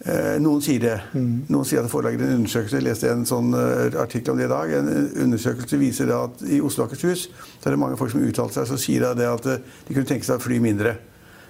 Eh, 0.02 0.38
noen 0.42 0.62
sier 0.66 0.82
det. 0.82 0.96
Mm. 1.14 1.46
Noen 1.54 1.68
sier 1.68 1.82
at 1.82 1.86
det 1.86 1.94
foreligger 1.94 2.26
en 2.26 2.40
undersøkelse. 2.40 2.80
Jeg 2.80 2.88
leste 2.88 3.12
en 3.12 3.28
sånn 3.30 3.54
uh, 3.54 3.86
artikkel 4.02 4.34
om 4.34 4.42
det 4.42 4.48
i 4.48 4.52
dag. 4.52 4.74
En 4.80 4.92
undersøkelse 5.28 5.78
viser 5.82 6.14
at 6.16 6.42
i 6.50 6.62
Oslo 6.62 6.86
og 6.86 6.90
Akershus 6.90 7.28
er 7.62 7.74
det 7.76 7.82
mange 7.82 8.00
folk 8.00 8.14
som 8.14 8.24
uttaler 8.26 8.56
seg, 8.56 8.70
som 8.72 8.82
sier 8.82 9.06
de 9.18 9.30
at 9.30 9.46
de 9.46 9.94
kunne 9.94 10.10
tenke 10.10 10.26
seg 10.26 10.42
å 10.42 10.44
fly 10.44 10.58
mindre. 10.64 10.96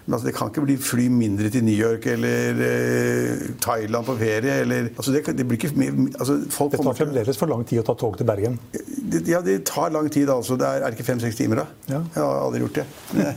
Men 0.06 0.16
altså, 0.16 0.28
det 0.28 0.34
kan 0.36 0.50
ikke 0.50 0.64
bli 0.66 0.76
fly 0.82 1.06
mindre 1.14 1.50
til 1.54 1.64
New 1.66 1.78
York 1.78 2.08
eller 2.10 2.62
eh, 2.66 3.44
Thailand 3.62 4.08
på 4.08 4.16
ferie. 4.18 4.56
Eller, 4.64 4.90
altså, 4.96 5.12
det, 5.14 5.22
det, 5.38 5.46
blir 5.48 5.60
ikke 5.60 5.72
altså, 6.20 6.40
Det 6.42 6.82
tar 6.82 6.98
fremdeles 6.98 7.38
for 7.38 7.52
lang 7.52 7.62
tid 7.68 7.84
å 7.84 7.86
ta 7.86 7.96
tog 8.00 8.18
til 8.18 8.28
Bergen? 8.28 8.58
Det, 8.72 9.22
ja, 9.30 9.44
det 9.46 9.60
tar 9.70 9.94
lang 9.94 10.10
tid. 10.12 10.30
altså. 10.30 10.58
Det 10.58 10.68
er, 10.68 10.88
er 10.88 10.98
ikke 10.98 11.06
fem-seks 11.06 11.38
timer, 11.38 11.62
da? 11.62 11.68
Ja. 11.94 12.02
Jeg 12.16 12.24
har 12.24 12.42
aldri 12.48 12.64
gjort 12.66 12.82
det. 12.82 12.88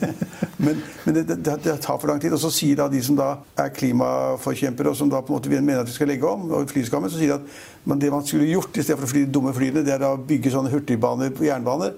men, 0.64 0.82
men 1.05 1.20
det, 1.20 1.26
det, 1.44 1.76
tar 1.84 2.00
for 2.00 2.08
lang 2.11 2.25
tid. 2.25 2.32
Og 2.32 2.40
så 2.40 2.52
sier 2.55 2.81
da 2.81 2.88
de 2.93 3.05
som 3.05 3.20
da 3.20 3.31
er 3.60 3.70
klimaforkjempere, 3.76 4.94
og 4.94 4.99
som 4.99 5.12
da 5.12 5.20
på 5.20 5.34
en 5.34 5.38
måte 5.38 5.52
mener 5.60 5.84
at 5.84 5.93
vi 5.93 5.96
skal 5.99 6.08
legge 6.10 6.28
om, 6.28 6.49
og 6.50 6.69
flyskammen, 6.72 7.12
så 7.12 7.20
sier 7.20 7.34
de 7.34 7.40
at 7.43 7.62
men 7.84 8.00
det 8.00 8.08
man 8.08 8.25
skulle 8.25 8.49
gjort 8.49 8.76
i 8.81 8.82
stedet 8.82 8.96
for 8.96 9.05
å 9.05 9.12
fly 9.12 9.26
de 9.26 9.32
dumme 9.32 9.52
flyene, 9.52 9.84
det 9.84 9.93
er 9.99 10.05
å 10.08 10.17
bygge 10.17 10.55
sånne 10.55 10.72
hurtigbaner 10.72 11.34
på 11.37 11.44
jernbaner 11.44 11.93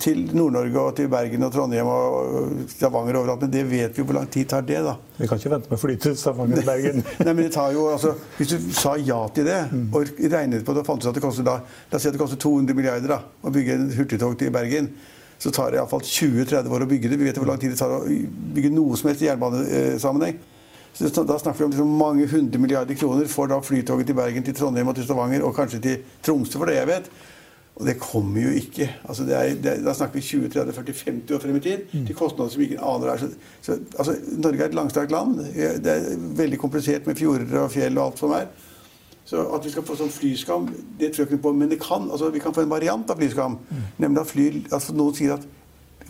til 0.00 0.22
Nord-Norge 0.32 0.80
og 0.80 0.94
til 0.96 1.10
Bergen 1.12 1.44
og 1.44 1.50
Trondheim 1.52 1.88
og 1.92 2.62
Stavanger 2.72 3.18
overalt. 3.20 3.42
Men 3.44 3.52
det 3.52 3.64
vet 3.68 3.98
vi 3.98 4.04
hvor 4.06 4.16
lang 4.16 4.30
tid 4.32 4.48
tar 4.48 4.64
det, 4.64 4.78
da. 4.86 4.94
Vi 5.18 5.28
kan 5.28 5.40
ikke 5.40 5.52
vente 5.52 5.72
med 5.72 5.80
fly 5.82 5.96
til 6.00 6.16
Stavanger 6.16 6.62
og 6.62 6.70
Bergen. 6.70 7.04
Nei, 7.26 7.34
men 7.34 7.42
det 7.44 7.52
tar 7.54 7.74
jo, 7.76 7.84
altså, 7.92 8.14
Hvis 8.38 8.54
du 8.54 8.70
sa 8.72 8.96
ja 8.96 9.18
til 9.36 9.48
det, 9.48 9.58
mm. 9.72 9.84
og 9.92 10.24
regnet 10.32 10.64
på 10.64 10.72
det 10.72 10.82
og 10.82 10.88
fant 10.88 11.04
ut 11.04 11.10
at 11.12 11.18
det 11.18 11.24
koster 11.24 11.46
da, 11.46 11.58
la 11.60 11.98
oss 11.98 12.06
si 12.06 12.08
at 12.08 12.16
det 12.16 12.22
koster 12.22 12.40
200 12.40 12.78
milliarder 12.78 13.12
da, 13.12 13.20
å 13.44 13.52
bygge 13.52 13.76
en 13.76 13.92
hurtigtog 13.98 14.38
til 14.40 14.52
Bergen, 14.56 14.90
så 15.38 15.52
tar 15.52 15.70
det 15.70 15.82
iallfall 15.82 16.00
20-30 16.00 16.72
år 16.72 16.86
å 16.86 16.90
bygge 16.90 17.12
det. 17.12 17.20
Vi 17.20 17.28
vet 17.28 17.38
hvor 17.38 17.50
lang 17.50 17.60
tid 17.60 17.74
det 17.74 17.80
tar 17.80 17.92
å 17.92 18.02
bygge 18.56 18.72
noe 18.72 18.96
som 18.96 19.10
helst 19.10 19.24
i 19.24 19.28
jernbanesammenheng. 19.28 20.40
Så 20.96 21.24
Da 21.28 21.38
snakker 21.38 21.58
vi 21.58 21.64
om 21.64 21.70
liksom 21.74 21.96
mange 22.00 22.26
hundre 22.26 22.58
milliarder 22.58 22.96
kroner 22.96 23.28
for 23.28 23.52
da 23.52 23.60
flytoget 23.60 24.08
til 24.08 24.16
Bergen, 24.16 24.42
til 24.42 24.56
Trondheim 24.56 24.88
og 24.88 24.96
til 24.96 25.04
Stavanger, 25.04 25.44
og 25.44 25.52
kanskje 25.56 25.80
til 25.84 26.04
Tromsø, 26.24 26.56
for 26.56 26.72
det 26.72 26.78
jeg 26.78 26.88
vet. 26.88 27.10
Og 27.76 27.84
det 27.84 27.98
kommer 28.00 28.40
jo 28.40 28.52
ikke. 28.56 28.88
Altså 29.04 29.24
det 29.28 29.34
er, 29.36 29.54
det 29.60 29.70
er, 29.72 29.80
da 29.84 29.92
snakker 29.92 30.16
vi 30.16 30.24
20, 30.24 30.48
30, 30.52 30.72
40, 30.72 30.94
50 31.04 31.34
år 31.36 31.42
frem 31.42 31.56
i 31.56 31.60
tid. 31.60 31.82
Mm. 31.92 32.06
Til 32.08 32.16
kostnader 32.16 32.50
som 32.54 32.62
ingen 32.64 32.78
aner 32.80 33.10
er. 33.12 33.18
Så, 33.20 33.28
så, 33.62 33.76
altså, 33.98 34.14
Norge 34.38 34.62
er 34.62 34.70
et 34.70 34.78
langstrakt 34.78 35.12
land. 35.12 35.42
Det 35.84 35.92
er 35.92 36.06
veldig 36.38 36.58
komplisert 36.58 37.06
med 37.06 37.20
fjorder 37.20 37.58
og 37.60 37.70
fjell 37.74 37.98
og 37.98 38.06
alt 38.06 38.22
som 38.22 38.32
er. 38.32 38.48
Så 39.26 39.42
at 39.56 39.64
vi 39.66 39.74
skal 39.74 39.84
få 39.84 39.96
sånn 39.98 40.12
flyskam, 40.14 40.68
det 41.00 41.10
tror 41.12 41.24
jeg 41.24 41.32
ikke 41.34 41.42
på. 41.44 41.52
Men 41.52 41.68
det 41.68 41.80
kan, 41.82 42.08
altså, 42.08 42.30
vi 42.32 42.40
kan 42.40 42.54
få 42.56 42.64
en 42.64 42.72
variant 42.72 43.10
av 43.12 43.20
flyskam. 43.20 43.58
Mm. 43.68 43.84
Nemlig 44.06 44.22
at 44.22 44.32
fly, 44.32 44.46
altså, 44.70 44.96
noen 44.96 45.18
sier 45.18 45.36
at 45.36 45.46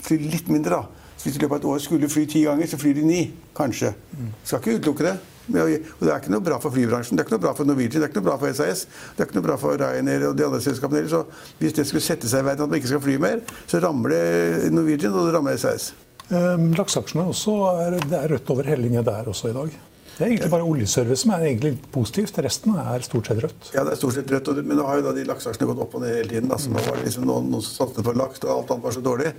fly 0.07 0.21
litt 0.23 0.53
mindre. 0.53 0.79
da. 0.79 1.07
Så 1.17 1.27
hvis 1.27 1.35
du 1.35 1.41
i 1.41 1.47
løpet 1.47 1.57
av 1.57 1.63
et 1.65 1.71
år 1.73 1.83
skulle 1.83 2.13
fly 2.13 2.27
ti 2.31 2.45
ganger, 2.47 2.69
så 2.71 2.79
flyr 2.79 3.01
de 3.01 3.09
ni. 3.09 3.23
Kanskje. 3.57 3.91
Mm. 4.13 4.35
Skal 4.45 4.63
ikke 4.63 4.79
utelukke 4.79 5.09
det. 5.09 5.17
Og 5.47 6.03
det 6.03 6.11
er 6.11 6.17
ikke 6.19 6.33
noe 6.35 6.45
bra 6.45 6.59
for 6.63 6.75
flybransjen, 6.75 7.19
det 7.19 7.23
er 7.23 7.29
ikke 7.29 7.37
noe 7.37 7.45
bra 7.45 7.53
for 7.59 7.69
Norwegian, 7.69 8.03
det 8.03 8.09
er 8.09 8.11
ikke 8.11 8.21
noe 8.23 8.29
bra 8.31 8.39
for 8.41 8.57
SAS, 8.59 8.87
det 9.15 9.23
er 9.23 9.29
ikke 9.29 9.39
noe 9.39 9.47
bra 9.47 9.59
for 9.61 9.79
Ryanair 9.79 10.29
og 10.31 10.39
de 10.39 10.47
andre 10.49 10.63
selskapene 10.65 11.03
heller. 11.03 11.13
Så 11.13 11.59
hvis 11.61 11.77
det 11.77 11.87
skulle 11.87 12.05
sette 12.05 12.31
seg 12.31 12.43
i 12.43 12.49
verden 12.49 12.67
at 12.67 12.73
man 12.73 12.81
ikke 12.81 12.93
skal 12.95 13.05
fly 13.05 13.19
mer, 13.23 13.43
så 13.71 13.83
rammer 13.85 14.17
det 14.17 14.73
Norwegian, 14.75 15.15
og 15.15 15.29
det 15.29 15.37
rammer 15.37 15.61
SAS. 15.61 15.93
Um, 16.27 16.73
Lakseaksjene 16.75 17.29
også, 17.31 17.53
er, 17.85 18.01
det 18.03 18.19
er 18.19 18.33
rødt 18.35 18.51
over 18.51 18.67
hellinge 18.67 19.05
der 19.07 19.29
også 19.31 19.53
i 19.53 19.55
dag? 19.55 19.77
Det 20.17 20.25
er 20.25 20.31
egentlig 20.31 20.49
bare 20.51 20.65
oljeservice 20.65 21.21
som 21.23 21.35
er 21.37 21.43
egentlig 21.45 21.75
positivt. 21.93 22.39
Resten 22.41 22.79
er 22.81 23.03
stort 23.05 23.29
sett 23.29 23.43
rødt. 23.45 23.67
Ja, 23.75 23.83
det 23.85 23.93
er 23.93 23.99
stort 24.01 24.17
sett 24.17 24.31
rødt, 24.33 24.49
men 24.65 24.79
nå 24.81 24.87
har 24.89 25.03
jo 25.03 25.05
da 25.05 25.13
de 25.13 25.27
lakseaksjene 25.29 25.69
gått 25.69 25.83
opp 25.85 25.99
og 25.99 26.03
ned 26.07 26.15
hele 26.17 26.31
tiden. 26.31 26.49
Da. 26.49 26.57
Så 26.57 26.73
nå 26.73 26.81
var 26.81 26.97
det 26.97 27.05
liksom 27.11 27.27
noen, 27.29 27.51
noen 27.53 27.65
som 27.67 27.85
satte 27.85 28.05
på 28.07 28.15
laks, 28.17 28.41
og 28.47 28.55
alt 28.55 28.73
annet 28.73 28.87
var 28.89 28.97
så 28.97 29.03
dårlig. 29.05 29.35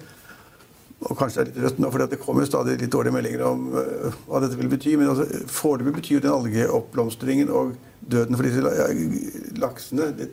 Og 1.05 1.13
kanskje 1.19 1.43
det 1.43 1.43
er 1.43 1.51
litt 1.51 1.63
rødt 1.65 1.83
nå, 1.83 1.91
for 1.93 2.09
det 2.09 2.19
kommer 2.21 2.47
stadig 2.49 2.79
litt 2.81 2.93
dårlige 2.93 3.13
meldinger 3.13 3.45
om 3.45 3.67
uh, 3.75 4.17
hva 4.25 4.41
dette 4.41 4.57
vil 4.57 4.71
bety. 4.71 4.95
Men 4.97 5.13
altså, 5.13 5.45
foreløpig 5.51 5.99
betyr 5.99 6.25
den 6.25 6.33
algeoppblomstringen 6.33 7.53
og 7.53 7.75
døden 8.01 8.37
for 8.37 8.47
disse 8.47 9.57
laksene 9.61 10.11
det 10.17 10.31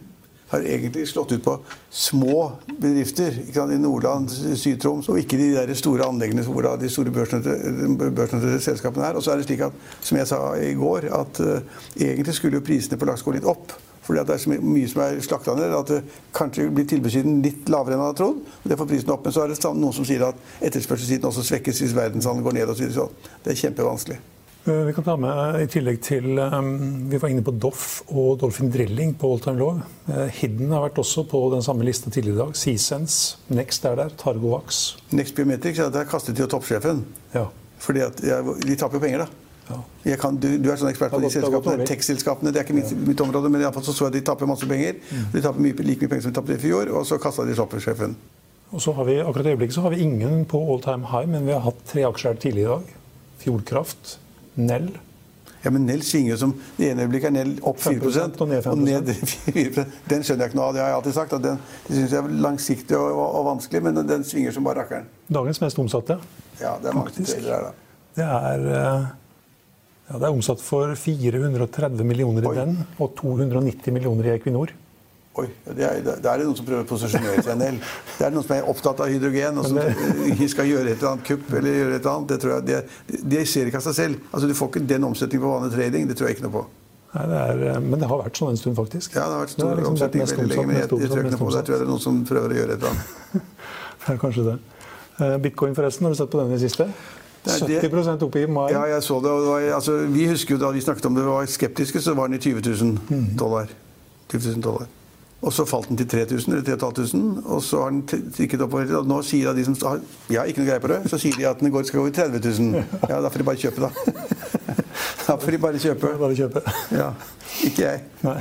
har 0.55 0.67
egentlig 0.69 1.07
slått 1.09 1.33
ut 1.33 1.45
på 1.45 1.55
små 1.91 2.53
bedrifter 2.79 3.37
sant, 3.55 3.73
i 3.73 3.79
Nordland, 3.81 4.31
Syd-Troms, 4.31 5.09
og 5.11 5.19
ikke 5.19 5.39
de 5.41 5.49
der 5.57 5.73
store 5.79 6.07
anleggene 6.07 6.45
hvor 6.47 6.67
da 6.67 6.75
de 6.79 6.91
store 6.93 7.13
børsnoterte 7.15 8.61
selskapene 8.63 9.09
er. 9.09 9.19
Og 9.19 9.25
så 9.25 9.33
er 9.33 9.41
det 9.41 9.49
slik 9.49 9.65
at, 9.67 9.81
som 10.05 10.21
jeg 10.21 10.31
sa 10.31 10.41
i 10.61 10.75
går, 10.79 11.09
at 11.17 11.43
uh, 11.43 11.83
egentlig 11.97 12.37
skulle 12.37 12.61
jo 12.61 12.67
prisene 12.67 13.01
på 13.01 13.09
laks 13.09 13.25
gå 13.25 13.35
litt 13.35 13.49
opp. 13.49 13.75
Fordi 14.05 14.25
det 14.29 14.35
er 14.35 14.43
så 14.43 14.53
mye 14.53 14.91
som 14.91 15.03
er 15.05 15.23
slakta 15.25 15.55
ned 15.57 15.73
at 15.79 15.95
det 15.95 16.03
kanskje 16.37 16.69
blir 16.75 16.89
tilbudssiden 16.91 17.41
litt 17.45 17.73
lavere 17.73 17.97
enn 17.97 18.03
man 18.03 18.13
har 18.13 18.19
trodd. 18.19 18.43
Det 18.65 18.79
får 18.81 18.91
prisen 18.91 19.15
opp. 19.15 19.25
Men 19.25 19.37
så 19.37 19.45
er 19.45 19.55
det 19.55 19.73
noen 19.73 19.97
som 19.97 20.07
sier 20.09 20.27
at 20.29 20.45
etterspørselssiden 20.61 21.31
også 21.31 21.47
svekkes 21.49 21.81
hvis 21.85 21.97
verdenshandelen 21.97 22.45
går 22.45 22.59
ned. 22.61 22.71
Og 22.71 22.79
så 22.79 22.87
videre. 22.87 23.35
Det 23.45 23.55
er 23.55 23.61
kjempevanskelig. 23.65 24.21
Eh, 24.65 24.75
vi 24.75 24.93
kan 24.97 25.05
ta 25.05 25.17
med, 25.21 25.61
I 25.61 25.67
tillegg 25.69 25.99
til 26.01 26.39
um, 26.41 27.11
Vi 27.13 27.19
var 27.21 27.29
inne 27.29 27.45
på 27.45 27.53
Doff 27.61 28.01
og 28.09 28.39
Dolphin 28.41 28.71
Drilling 28.73 29.13
på 29.21 29.35
all 29.35 29.43
time. 29.45 29.67
Uh, 30.09 30.25
Hidden 30.33 30.73
har 30.73 30.87
vært 30.87 31.01
også 31.03 31.27
på 31.29 31.43
den 31.53 31.65
samme 31.65 31.85
lista 31.85 32.09
tidligere 32.09 32.39
i 32.39 32.43
dag. 32.47 32.57
Seasense, 32.57 33.37
Next 33.53 33.85
er 33.85 33.99
der, 34.01 34.17
Targovax. 34.21 34.85
Next 35.13 35.37
Biometrics 35.37 35.83
ja, 35.83 35.91
der 35.93 36.09
kastet 36.09 36.41
jo 36.41 36.49
toppsjefen. 36.49 37.05
Ja. 37.35 37.51
Fordi 37.85 38.07
at 38.07 38.25
ja, 38.25 38.41
De 38.41 38.77
taper 38.81 39.03
penger, 39.05 39.27
da. 39.27 39.44
Ja. 39.69 40.17
Kan, 40.21 40.37
du, 40.37 40.49
du, 40.61 40.69
er 40.69 40.77
sånn 40.81 40.91
ekspert 40.91 41.15
på 41.15 41.23
de 41.23 41.31
selskapene, 41.33 41.87
tech-selskapene. 41.89 42.53
Det 42.53 42.61
er 42.61 42.67
ikke 42.67 42.77
mitt, 42.77 42.91
mitt 43.07 43.21
område, 43.25 43.49
men 43.53 43.65
iallfall 43.65 43.87
så 43.87 43.95
så 43.97 44.09
jeg 44.11 44.19
de 44.19 44.25
taper 44.29 44.51
masse 44.51 44.69
penger. 44.69 44.99
Mm. 45.09 45.31
De 45.33 45.45
taper 45.47 45.65
mye, 45.65 45.87
like 45.89 46.05
mye 46.05 46.13
penger 46.13 46.27
som 46.27 46.35
de 46.35 46.39
tapte 46.41 46.59
i 46.59 46.61
fjor, 46.61 46.93
og 46.93 47.07
så 47.09 47.21
kasta 47.23 47.47
de 47.49 47.57
toppsjefen. 47.57 48.19
Og 48.75 48.83
så 48.83 48.93
har 48.99 49.09
vi, 49.09 49.17
akkurat 49.23 49.49
i 49.49 49.55
øyeblikket 49.55 49.79
så 49.79 49.87
har 49.87 49.95
vi 49.95 50.03
ingen 50.05 50.45
på 50.51 50.61
all 50.61 50.83
time 50.85 51.09
high, 51.13 51.31
men 51.31 51.49
vi 51.49 51.57
har 51.57 51.65
hatt 51.65 51.81
tre 51.89 52.05
aksjer 52.09 52.37
tidligere 52.45 52.67
i 52.67 52.75
dag. 52.75 52.95
Fjordkraft, 53.45 54.19
Nell 54.55 54.93
ja, 55.65 55.71
men 55.71 55.87
Nell 55.89 56.03
svinger 56.05 56.35
jo 56.35 56.37
som 56.37 56.53
Det 56.77 56.91
ene 56.91 57.07
øyeblikket 57.07 57.31
er 57.31 57.35
Nell 57.39 57.53
opp 57.65 57.79
4 57.81 58.25
og 58.27 58.49
ned 58.51 58.65
5 58.67 58.73
og 58.75 58.83
ned 58.85 59.09
4 59.17 59.85
Den 60.11 60.25
skjønner 60.27 60.45
jeg 60.45 60.53
ikke 60.53 60.59
noe 60.59 60.67
av. 60.69 60.75
Det 60.77 60.83
har 60.83 60.91
jeg 60.91 60.99
alltid 60.99 61.17
sagt. 61.17 61.33
at 61.33 61.45
Den 61.47 61.61
det 61.87 61.97
synes 61.97 62.13
jeg 62.13 62.21
er 62.21 62.35
langsiktig 62.45 62.99
og, 62.99 63.07
og, 63.09 63.25
og, 63.25 63.45
vanskelig, 63.49 63.83
men 63.87 64.03
den 64.09 64.27
svinger 64.29 64.53
som 64.53 64.69
bare 64.69 64.83
rakkeren. 64.83 65.09
Dagens 65.33 65.61
mest 65.65 65.81
omsatte. 65.81 66.19
Ja, 66.61 66.75
det 66.83 66.91
er 66.91 66.99
mange 66.99 67.15
deler 67.17 67.49
her, 67.55 67.69
da. 67.71 67.73
Det 68.15 68.27
er, 68.27 68.67
eh, 68.79 69.07
ja, 70.05 70.19
det 70.21 70.27
er 70.29 70.33
omsatt 70.33 70.61
for 70.61 70.95
430 70.99 72.05
millioner 72.05 72.45
i 72.45 72.57
den 72.59 72.75
og 73.01 73.15
290 73.21 73.95
millioner 73.95 74.29
i 74.29 74.35
Equinor. 74.37 74.75
Oi, 75.35 75.49
det 75.67 75.83
er, 75.83 75.97
det 76.05 76.29
er 76.31 76.43
noen 76.45 76.55
som 76.55 76.67
prøver 76.67 76.85
å 76.85 76.87
posisjonere 76.87 77.43
seg 77.43 77.57
en 77.57 77.63
del. 77.65 77.79
Det 78.19 78.23
er 78.23 78.31
noen 78.31 78.45
som 78.47 78.53
er 78.55 78.69
opptatt 78.71 79.01
av 79.03 79.09
hydrogen 79.11 79.57
og 79.59 79.65
som 79.67 79.81
det... 79.81 80.47
skal 80.53 80.69
gjøre 80.69 80.93
et 80.93 81.01
eller 81.01 81.11
annet 81.11 81.27
kupp 81.27 81.49
eller 81.51 81.75
gjøre 81.75 81.97
et 81.97 82.05
eller 82.05 82.13
annet. 82.13 82.29
Det 82.31 82.39
tror 82.45 82.53
jeg, 82.53 82.67
de, 82.69 83.25
de 83.33 83.41
ser 83.51 83.71
ikke 83.71 83.81
av 83.81 83.87
seg 83.89 83.97
selv. 83.99 84.29
Altså, 84.31 84.47
Du 84.47 84.55
får 84.55 84.71
ikke 84.71 84.85
den 84.93 85.09
omsetningen 85.09 85.43
på 85.43 85.51
vanlig 85.57 85.73
trading. 85.75 86.07
Det 86.07 86.19
tror 86.21 86.31
jeg 86.31 86.39
ikke 86.39 86.47
noe 86.47 86.55
på. 86.55 86.63
Nei, 87.15 87.25
det 87.33 87.41
er, 87.41 87.65
eh, 87.73 87.81
Men 87.83 88.05
det 88.05 88.13
har 88.13 88.23
vært 88.23 88.39
sånn 88.39 88.55
en 88.55 88.61
stund, 88.61 88.79
faktisk. 88.79 89.19
Ja, 89.19 89.27
det 89.27 89.35
har 89.35 89.43
vært 89.43 89.57
stor 89.57 89.75
liksom 89.75 89.97
omsetning 89.97 90.25
veldig 90.29 90.49
lenge, 90.53 90.69
men 90.71 90.79
jeg, 90.79 90.87
jeg, 90.87 91.11
tror 91.11 91.25
ikke 91.25 91.35
noe 91.35 91.43
på 91.43 91.51
det. 91.51 91.59
Jeg 91.59 91.67
tror 91.67 91.75
det 91.75 91.89
er 91.89 91.91
noen 91.91 92.07
som 92.07 92.23
prøver 92.31 92.55
å 92.55 92.61
gjøre 92.61 92.79
et 92.79 92.87
eller 92.87 92.95
annet. 92.95 93.53
det 94.05 94.15
er 94.15 94.23
kanskje 94.23 94.47
det. 94.53 94.57
Eh, 95.19 95.37
Bitcoin, 95.49 95.77
forresten, 95.81 96.07
har 96.07 96.15
du 96.15 96.23
sett 96.23 96.31
på 96.31 96.43
den 96.45 96.55
i 96.55 96.57
det 96.61 96.63
siste? 96.69 96.89
70 97.45 98.25
opp 98.25 98.37
i 98.37 98.47
mai. 98.49 98.69
Ja, 98.73 98.85
jeg 98.89 99.03
så 99.05 99.21
det. 99.21 99.31
Var, 99.31 99.71
altså, 99.77 99.97
vi 100.09 100.27
husker 100.31 100.57
jo 100.57 100.61
da 100.63 100.73
vi 100.73 100.81
snakket 100.81 101.07
om 101.07 101.17
det, 101.17 101.25
var 101.29 101.47
skeptiske, 101.47 102.01
så 102.01 102.15
var 102.17 102.31
den 102.31 102.39
i 102.39 102.43
20 102.43 102.63
000 102.65 102.99
mm. 103.09 103.27
dollar. 103.39 103.73
20 104.33 104.51
000 104.51 104.63
dollar. 104.65 104.87
Og 105.45 105.53
så 105.53 105.67
falt 105.69 105.89
den 105.89 105.99
til 106.01 106.09
3000 106.09 106.53
eller 106.53 106.65
3500, 106.65 107.43
og 107.45 107.63
så 107.63 107.83
har 107.83 107.91
den 107.91 108.31
trykket 108.33 108.63
oppover. 108.65 108.95
Og 108.97 109.09
nå 109.09 109.21
sier 109.23 109.53
de 109.53 109.65
som 109.65 109.77
har 109.83 110.01
ja, 110.33 110.47
ikke 110.49 110.63
noe 110.63 110.71
greie 110.71 110.81
på 110.81 110.89
det, 110.89 111.03
så 111.13 111.21
sier 111.21 111.37
de 111.37 111.45
at 111.49 111.61
den 111.61 111.73
går, 111.73 111.85
skal 111.85 112.01
gå 112.01 112.09
i 112.09 112.17
30 112.17 112.41
000. 112.49 112.85
Ja, 113.11 113.21
da 113.21 113.29
får 113.29 113.43
de 113.43 113.49
bare 113.51 113.61
kjøpe, 113.61 113.89
da. 113.89 113.91
Da 115.25 115.39
får 115.41 115.55
de 115.55 115.59
bare 115.59 115.81
kjøpe. 115.81 116.09
Bare 116.21 116.37
kjøpe. 116.37 116.61
Ja. 116.93 117.07
Ikke 117.65 117.87
jeg. 117.87 118.03
Nei. 118.25 118.41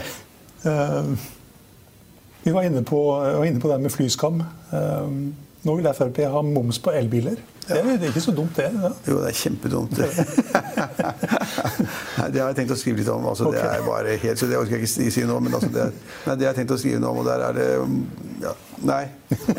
Uh, 0.63 1.13
vi 2.43 2.51
var 2.51 2.67
inne, 2.67 2.83
på, 2.83 2.99
var 3.15 3.45
inne 3.47 3.61
på 3.63 3.71
det 3.71 3.77
med 3.83 3.91
flyskam. 3.91 4.41
Uh, 4.71 5.07
nå 5.63 5.75
vil 5.79 5.87
Frp 5.95 6.19
ha 6.27 6.41
moms 6.43 6.79
på 6.83 6.91
elbiler. 6.91 7.39
Er, 7.69 7.83
det 7.85 8.07
er 8.07 8.11
ikke 8.11 8.21
så 8.23 8.33
dumt, 8.35 8.57
det. 8.57 8.69
Ja. 8.73 8.89
Jo, 9.07 9.19
det 9.21 9.29
er 9.29 9.37
kjempedumt. 9.39 9.93
det 12.33 12.41
har 12.41 12.49
jeg 12.49 12.57
tenkt 12.59 12.75
å 12.75 12.79
skrive 12.79 12.99
litt 12.99 13.11
om. 13.13 13.27
Altså, 13.31 13.47
okay. 13.49 13.61
Det 13.61 13.71
er 13.71 13.87
bare 13.87 14.17
helt, 14.25 14.41
så 14.41 14.49
det 14.49 14.59
orker 14.59 14.75
jeg 14.77 14.83
ikke 14.89 15.11
si 15.15 15.23
nå. 15.29 15.39
Men 15.43 15.57
altså, 15.59 15.71
det, 15.73 15.87
nei, 16.27 16.35
det 16.35 16.43
har 16.47 16.51
jeg 16.51 16.59
tenkt 16.61 16.75
å 16.75 16.81
skrive 16.81 16.99
noe 17.03 17.13
om, 17.15 17.23
og 17.23 17.27
der 17.29 17.39
er 17.47 17.53
det 17.59 17.69
ja, 18.43 18.53
Nei. 18.83 19.03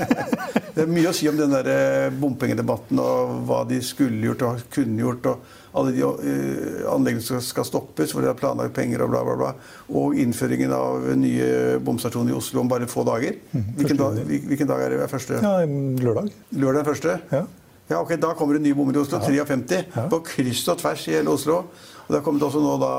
det 0.75 0.83
er 0.85 0.91
mye 0.91 1.09
å 1.09 1.17
si 1.17 1.29
om 1.31 1.39
den 1.39 1.55
der 1.55 1.67
eh, 1.73 2.13
bompengedebatten 2.13 2.99
og 3.01 3.39
hva 3.49 3.63
de 3.69 3.79
skulle 3.85 4.27
gjort 4.27 4.43
og 4.45 4.67
kunne 4.75 5.01
gjort. 5.01 5.31
og 5.33 5.37
alle 5.75 5.91
de 5.91 6.05
uh, 6.07 6.85
anleggene 6.93 7.25
som 7.25 7.41
skal 7.43 7.67
stoppes, 7.67 8.13
hvor 8.15 8.23
de 8.23 8.31
har 8.31 8.39
planlagt 8.39 8.75
penger 8.77 9.03
og 9.03 9.11
bla, 9.11 9.25
bla, 9.27 9.35
bla. 9.41 9.51
Og 9.99 10.15
innføringen 10.23 10.71
av 10.75 11.09
nye 11.19 11.81
bomstasjoner 11.83 12.31
i 12.31 12.39
Oslo 12.39 12.63
om 12.63 12.71
bare 12.71 12.87
få 12.91 13.03
dager. 13.09 13.41
Mhm. 13.51 13.75
Hvilken, 13.81 13.99
dag, 13.99 14.23
hvilken 14.53 14.71
dag 14.71 14.85
er 14.85 14.95
det 14.95 15.11
første? 15.11 15.43
Ja, 15.43 15.57
Lørdag. 16.05 16.31
Lørdag 16.55 16.87
første? 16.93 17.19
Ja. 17.35 17.43
Ja, 17.89 18.01
ok, 18.01 18.17
Da 18.21 18.35
kommer 18.35 18.57
det 18.57 18.65
nye 18.65 18.75
bommer 18.75 18.97
i 18.97 19.03
Oslo. 19.03 19.21
53 19.21 19.83
ja. 19.93 20.07
på 20.09 20.23
kryss 20.25 20.65
og 20.73 20.81
tvers 20.81 21.09
i 21.09 21.19
hele 21.19 21.33
Oslo. 21.35 21.65
Og 22.05 22.13
Det 22.13 22.19
er 22.21 22.45
også 22.47 22.61
nå 22.61 22.73
da, 22.81 22.91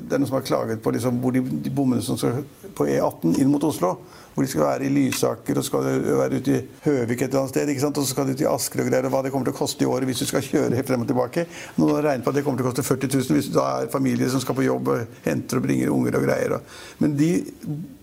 det 0.00 0.14
er 0.16 0.20
noen 0.20 0.28
som 0.30 0.38
har 0.38 0.44
klaget 0.46 0.80
på 0.80 0.92
liksom, 0.94 1.18
hvor 1.20 1.34
de, 1.34 1.42
de 1.44 1.72
bommene 1.72 2.04
som 2.04 2.16
skal 2.16 2.40
på 2.76 2.86
E18 2.88 3.36
inn 3.40 3.50
mot 3.52 3.64
Oslo. 3.64 3.98
Hvor 4.32 4.46
de 4.46 4.50
skal 4.52 4.62
være 4.62 4.86
i 4.86 4.92
Lysaker 4.92 5.58
og 5.58 5.64
skal 5.66 5.88
være 6.04 6.38
ute 6.38 6.52
i 6.54 6.60
Høvik 6.84 7.24
et 7.24 7.26
eller 7.26 7.40
annet 7.42 7.52
sted. 7.52 7.72
ikke 7.72 7.82
sant? 7.82 7.98
Og 7.98 8.06
så 8.06 8.14
skal 8.14 8.28
de 8.28 8.36
ut 8.36 8.44
i 8.44 8.48
Asker 8.48 8.84
og 8.84 8.90
greier. 8.90 9.08
Og 9.08 9.12
hva 9.12 9.24
det 9.24 9.32
kommer 9.34 9.48
til 9.48 9.56
å 9.56 9.58
koste 9.58 9.84
i 9.84 9.88
året 9.88 10.08
hvis 10.08 10.22
du 10.22 10.28
skal 10.30 10.44
kjøre 10.46 10.78
helt 10.78 10.88
frem 10.88 11.02
og 11.04 11.10
tilbake. 11.10 11.48
Noen 11.80 11.96
har 11.96 12.06
regnet 12.10 12.28
på 12.28 12.32
at 12.32 12.38
det 12.38 12.44
kommer 12.46 12.62
til 12.62 12.68
å 12.68 12.70
koste 12.70 12.86
40 12.86 13.12
000 13.16 13.36
hvis 13.38 13.50
du 13.50 13.58
da 13.58 13.66
er 13.82 13.90
familie 13.92 14.30
som 14.30 14.44
skal 14.44 14.56
på 14.56 14.68
jobb 14.68 14.92
og 14.94 15.18
henter 15.26 15.58
og 15.58 15.66
bringer 15.66 15.92
unger 15.96 16.20
og 16.20 16.28
greier. 16.28 16.56
Men 17.02 17.18
de 17.18 17.32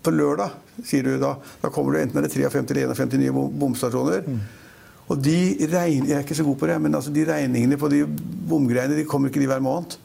på 0.06 0.14
lørdag, 0.14 0.60
sier 0.86 1.08
du 1.08 1.16
da, 1.22 1.38
da 1.62 1.72
kommer 1.74 1.96
det 1.96 2.06
enten 2.10 2.20
er 2.22 2.28
det 2.28 2.36
53 2.36 2.84
eller 2.84 3.06
51 3.06 3.24
nye 3.24 3.50
bomstasjoner. 3.64 4.28
Mm. 4.28 4.46
Og 5.08 5.20
de 5.22 5.38
regn, 5.70 6.08
Jeg 6.08 6.18
er 6.18 6.26
ikke 6.26 6.36
så 6.36 6.44
god 6.44 6.56
på 6.56 6.68
det, 6.68 6.80
men 6.82 6.96
altså 6.96 7.14
de 7.14 7.26
regningene 7.28 7.78
på 7.78 7.90
de 7.92 8.06
bomgreiene 8.50 8.98
de 8.98 9.06
kommer 9.06 9.30
ikke 9.30 9.44
de 9.44 9.50
hver 9.52 9.62
måned. 9.62 10.00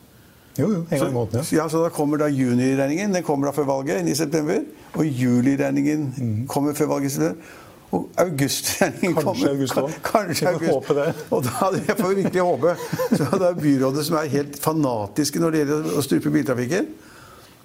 Jo, 0.59 0.67
jo, 0.67 0.83
en 0.91 0.99
gang 0.99 1.11
i 1.11 1.15
måneden, 1.15 1.41
ja. 1.41 1.63
ja. 1.63 1.69
Så 1.69 1.81
da 1.85 1.89
kommer 1.95 2.21
da 2.21 2.29
juniregningen. 2.29 3.15
Den 3.15 3.25
kommer 3.25 3.49
da 3.49 3.55
før 3.57 3.69
valget 3.71 4.09
i 4.09 4.15
september. 4.15 4.61
Og 4.95 5.07
juliregningen 5.07 6.07
mm. 6.17 6.47
kommer 6.49 6.75
før 6.75 6.87
valget 6.97 7.13
i 7.13 7.15
september. 7.15 7.57
Og 7.91 8.09
augustregningen 8.23 9.15
kommer 9.17 9.33
Kanskje 9.33 9.51
august 9.51 9.79
òg. 9.81 9.95
Kanskje 10.07 10.49
august. 10.49 10.73
Håpe 10.73 10.95
det. 10.95 11.07
Og 11.35 11.47
da, 11.47 11.71
jeg 11.89 11.97
får 11.99 12.13
virkelig 12.15 12.43
håpe. 12.43 12.75
Så 13.17 13.31
det 13.33 13.49
er 13.49 13.63
byrådet 13.63 14.05
som 14.07 14.19
er 14.21 14.35
helt 14.35 14.59
fanatiske 14.63 15.43
når 15.43 15.51
det 15.51 15.63
gjelder 15.63 15.89
å 15.97 16.05
strupe 16.07 16.35
biltrafikken. 16.35 16.93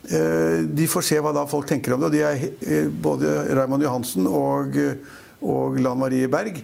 Eh, 0.05 0.63
de 0.79 0.87
får 0.89 1.05
se 1.05 1.19
hva 1.21 1.33
da 1.35 1.45
folk 1.49 1.69
tenker 1.69 1.93
om 1.93 2.01
det. 2.01 2.09
Og 2.09 2.15
de 2.15 2.23
er 2.25 2.47
eh, 2.47 2.87
både 2.89 3.35
Raymond 3.57 3.85
Johansen 3.85 4.25
og, 4.29 4.79
og 5.45 5.77
Lan 5.81 6.01
Marie 6.01 6.31
Berg 6.31 6.63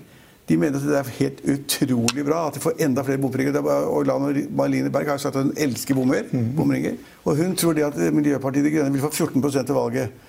de 0.51 0.58
mener 0.60 0.79
at 0.81 0.88
det 0.88 0.98
er 1.00 1.13
helt 1.22 1.39
utrolig 1.53 2.25
bra 2.27 2.41
at 2.50 2.58
de 2.58 2.63
får 2.63 2.81
enda 2.84 3.05
flere 3.08 3.22
bomringer. 3.24 3.55
Og 3.62 4.10
Marlene 4.58 4.91
Berg 4.91 5.13
har 5.13 5.22
sagt 5.22 5.38
at 5.39 5.46
hun 5.46 5.53
elsker 5.55 5.96
bommer, 5.96 6.27
mm. 6.27 6.51
bomringer. 6.58 7.00
Og 7.24 7.39
hun 7.39 7.55
tror 7.55 7.77
det 7.77 7.88
at 7.88 8.01
Miljøpartiet 8.12 8.67
De 8.67 8.74
Grønne 8.74 8.91
vil 8.96 9.05
få 9.05 9.13
14% 9.15 9.72
ved 9.72 9.77
valget. 9.77 10.27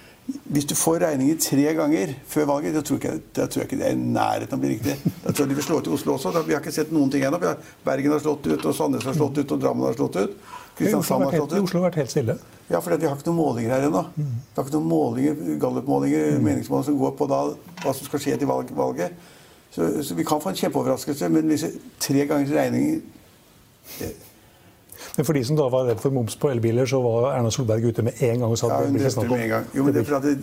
Hvis 0.55 0.69
du 0.71 0.77
får 0.79 1.01
regninger 1.03 1.39
tre 1.43 1.75
ganger 1.75 2.13
før 2.31 2.47
valget, 2.53 2.77
da 2.77 2.85
tror, 2.87 3.01
jeg, 3.03 3.23
da 3.35 3.49
tror 3.51 3.65
jeg 3.65 3.71
ikke 3.71 3.79
det 3.81 3.89
er 3.89 3.97
i 3.97 4.13
nærheten 4.15 4.55
av 4.55 4.61
å 4.61 4.63
bli 4.63 4.77
riktig. 4.77 5.15
Da 5.25 5.33
tror 5.33 5.43
jeg 5.43 5.51
de 5.51 5.59
vil 5.59 5.67
slå 5.67 5.81
ut 5.81 5.91
i 5.91 5.95
Oslo 5.97 6.15
også. 6.15 6.31
Da, 6.37 6.45
vi 6.47 6.55
har 6.55 6.63
ikke 6.63 6.75
sett 6.75 6.95
noen 6.95 7.11
ting 7.11 7.27
ennå. 7.27 7.41
Bergen 7.83 8.15
har 8.15 8.23
slått 8.23 8.47
ut, 8.47 8.63
og 8.63 8.77
Sandnes 8.79 9.09
har 9.09 9.19
slått 9.19 9.43
ut, 9.43 9.57
og 9.57 9.65
Drammen 9.65 9.89
har 9.89 9.99
slått 9.99 10.21
ut. 10.23 10.39
Kristiansand 10.79 11.27
har 11.27 11.35
slått 11.35 11.57
ut. 11.57 11.65
Oslo 11.67 11.83
har 11.83 11.91
vært 11.91 12.01
helt 12.05 12.15
stille. 12.15 12.39
Ja, 12.71 12.79
for 12.79 12.95
de 12.95 13.11
har 13.11 13.19
ikke 13.19 13.33
noen 13.33 13.41
målinger 13.41 13.75
her 13.75 13.89
ennå. 13.89 14.07
Vi 14.15 14.31
har 14.57 14.63
ikke 14.63 14.79
noen 14.79 14.91
målinger, 14.93 15.43
gallup-målinger, 15.67 16.31
mm. 16.37 16.47
meningsmålinger 16.47 16.93
som 16.93 17.03
går 17.03 17.17
på 17.19 17.31
da, 17.33 17.41
hva 17.83 17.97
som 17.99 18.09
skal 18.09 18.23
skje 18.23 18.39
til 18.41 18.53
valget. 18.53 19.32
Så, 19.73 20.05
så, 20.05 20.15
vi 20.15 20.25
kan 20.25 20.41
få 20.41 20.53
en 20.53 20.57
kjempeoverraskelse, 20.57 21.29
men 21.33 21.49
hvis 21.49 21.65
tre 22.01 22.27
gangers 22.29 22.53
regninger... 22.53 23.01
men 25.17 25.25
for 25.25 25.33
de 25.33 25.45
som 25.45 25.57
da 25.57 25.69
var 25.73 25.87
redd 25.89 26.01
for 26.01 26.13
moms 26.13 26.37
på 26.37 26.51
elbiler, 26.53 26.85
så 26.87 27.01
var 27.03 27.31
Erna 27.33 27.51
Solberg 27.51 27.87
ute 27.89 28.05
med 28.05 28.21
en 28.21 28.45
gang 28.45 28.53
og 28.53 28.59
sa 28.61 28.69
ja, 28.69 28.83
det 28.85 28.93
blir 28.93 29.07
ikke 29.07 29.15
snakk 29.15 29.33
om. 29.33 29.71
Jo, 29.77 29.85
men 29.87 29.95
det 29.95 30.03
er 30.03 30.09
fordi, 30.11 30.35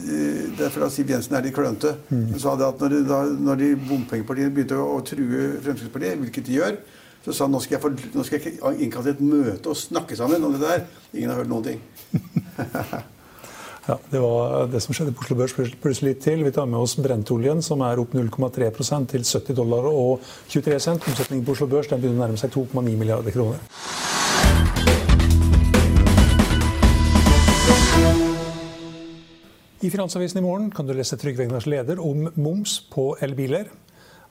det 0.58 0.66
er 0.66 0.74
fordi 0.74 0.90
Siv 0.96 1.14
Jensen 1.14 1.38
er 1.38 1.46
litt 1.46 1.56
klønete. 1.56 1.94
Mm. 2.10 2.24
Hun 2.32 2.42
sa 2.42 2.56
det 2.58 2.72
at 2.72 2.82
når, 2.82 2.96
de, 2.96 3.20
når 3.50 3.62
de 3.62 3.70
bompengepartiene 3.92 4.56
begynte 4.56 4.82
å, 4.82 4.88
å 4.98 5.06
true 5.06 5.46
Fremskrittspartiet, 5.62 6.18
hvilket 6.24 6.50
de 6.50 6.58
gjør, 6.58 6.82
så 7.26 7.36
sa 7.36 7.46
han 7.46 7.54
nå 7.54 7.62
skal 7.62 7.78
jeg, 7.78 8.10
nå 8.16 8.26
skal 8.26 8.42
jeg 8.42 8.58
innkalle 8.82 9.12
til 9.12 9.14
et 9.14 9.24
møte 9.30 9.70
og 9.70 9.78
snakke 9.78 10.18
sammen 10.18 10.44
om 10.44 10.58
det 10.58 10.66
der. 10.66 10.84
Ingen 11.14 11.36
har 11.36 11.44
hørt 11.44 11.54
noen 11.54 11.70
ting. 11.70 11.82
Ja, 13.90 14.00
Det 14.10 14.20
var 14.20 14.68
det 14.70 14.80
som 14.86 14.94
skjedde 14.94 15.16
på 15.18 15.24
Oslo 15.24 15.36
Børs 15.40 15.54
plutselig 15.58 16.12
litt 16.12 16.20
til. 16.22 16.44
Vi 16.46 16.52
tar 16.54 16.68
med 16.70 16.78
oss 16.78 16.92
brentoljen, 17.02 17.64
som 17.66 17.82
er 17.82 17.98
opp 17.98 18.12
0,3 18.14 18.68
til 19.10 19.24
70 19.26 19.56
dollar 19.58 19.88
og 19.90 20.22
23 20.46 20.78
cent. 20.78 21.08
Omsetningen 21.10 21.42
på 21.48 21.56
Oslo 21.56 21.66
Børs 21.72 21.90
den 21.90 22.04
begynner 22.04 22.22
å 22.22 22.28
nærme 22.28 22.38
seg 22.38 22.54
2,9 22.54 22.94
milliarder 23.00 23.34
kroner. 23.34 23.58
I 29.82 29.90
Finansavisen 29.90 30.38
i 30.38 30.46
morgen 30.46 30.70
kan 30.70 30.86
du 30.86 30.94
lese 30.94 31.18
Trygve 31.18 31.48
Egnars 31.48 31.66
leder 31.66 31.98
om 31.98 32.30
moms 32.38 32.78
på 32.94 33.16
elbiler. 33.26 33.72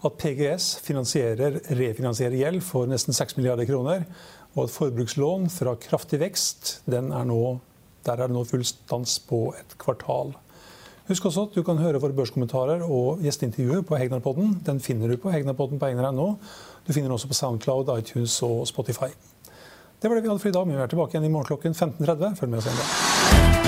At 0.07 0.21
PGS 0.23 0.77
finansierer 0.87 1.59
refinansierer 1.75 2.39
gjeld 2.45 2.63
for 2.63 2.87
nesten 2.87 3.11
6 3.11 3.41
milliarder 3.41 3.67
kroner. 3.67 4.07
Og 4.55 4.69
at 4.69 4.77
forbrukslån 4.77 5.51
fra 5.51 5.75
kraftig 5.83 6.23
vekst 6.23 6.77
den 6.87 7.11
er 7.11 7.27
nå 7.27 7.57
der 8.09 8.25
er 8.25 8.31
det 8.31 8.37
nå 8.37 8.45
full 8.49 8.65
stans 8.67 9.19
på 9.29 9.49
et 9.59 9.77
kvartal. 9.81 10.35
Husk 11.09 11.25
også 11.25 11.47
at 11.49 11.55
du 11.57 11.63
kan 11.65 11.79
høre 11.81 12.01
våre 12.03 12.17
børskommentarer 12.17 12.83
og 12.85 13.23
gjesteintervjuer 13.25 13.85
på 13.89 13.97
Hegnarpodden. 13.97 14.59
Den 14.67 14.81
finner 14.85 15.09
du 15.09 15.17
på 15.17 15.33
hegnarpodden 15.33 15.81
på 15.81 15.89
egner.no. 15.89 16.35
Du 16.85 16.93
finner 16.93 17.09
den 17.09 17.17
også 17.17 17.31
på 17.31 17.39
Soundcloud, 17.39 17.89
iTunes 17.99 18.37
og 18.45 18.67
Spotify. 18.69 19.09
Det 20.03 20.11
var 20.11 20.15
det 20.15 20.23
vi 20.23 20.29
hadde 20.29 20.45
for 20.45 20.49
i 20.49 20.53
dag, 20.53 20.69
vi 20.69 20.77
er 20.77 20.93
tilbake 20.93 21.17
igjen 21.17 21.31
i 21.31 21.33
morgen 21.33 21.49
klokken 21.49 21.75
15.30. 21.75 22.37
Følg 22.39 22.51
med 22.53 22.61
oss 22.61 22.69
igjen 22.69 22.85
da. 22.85 23.68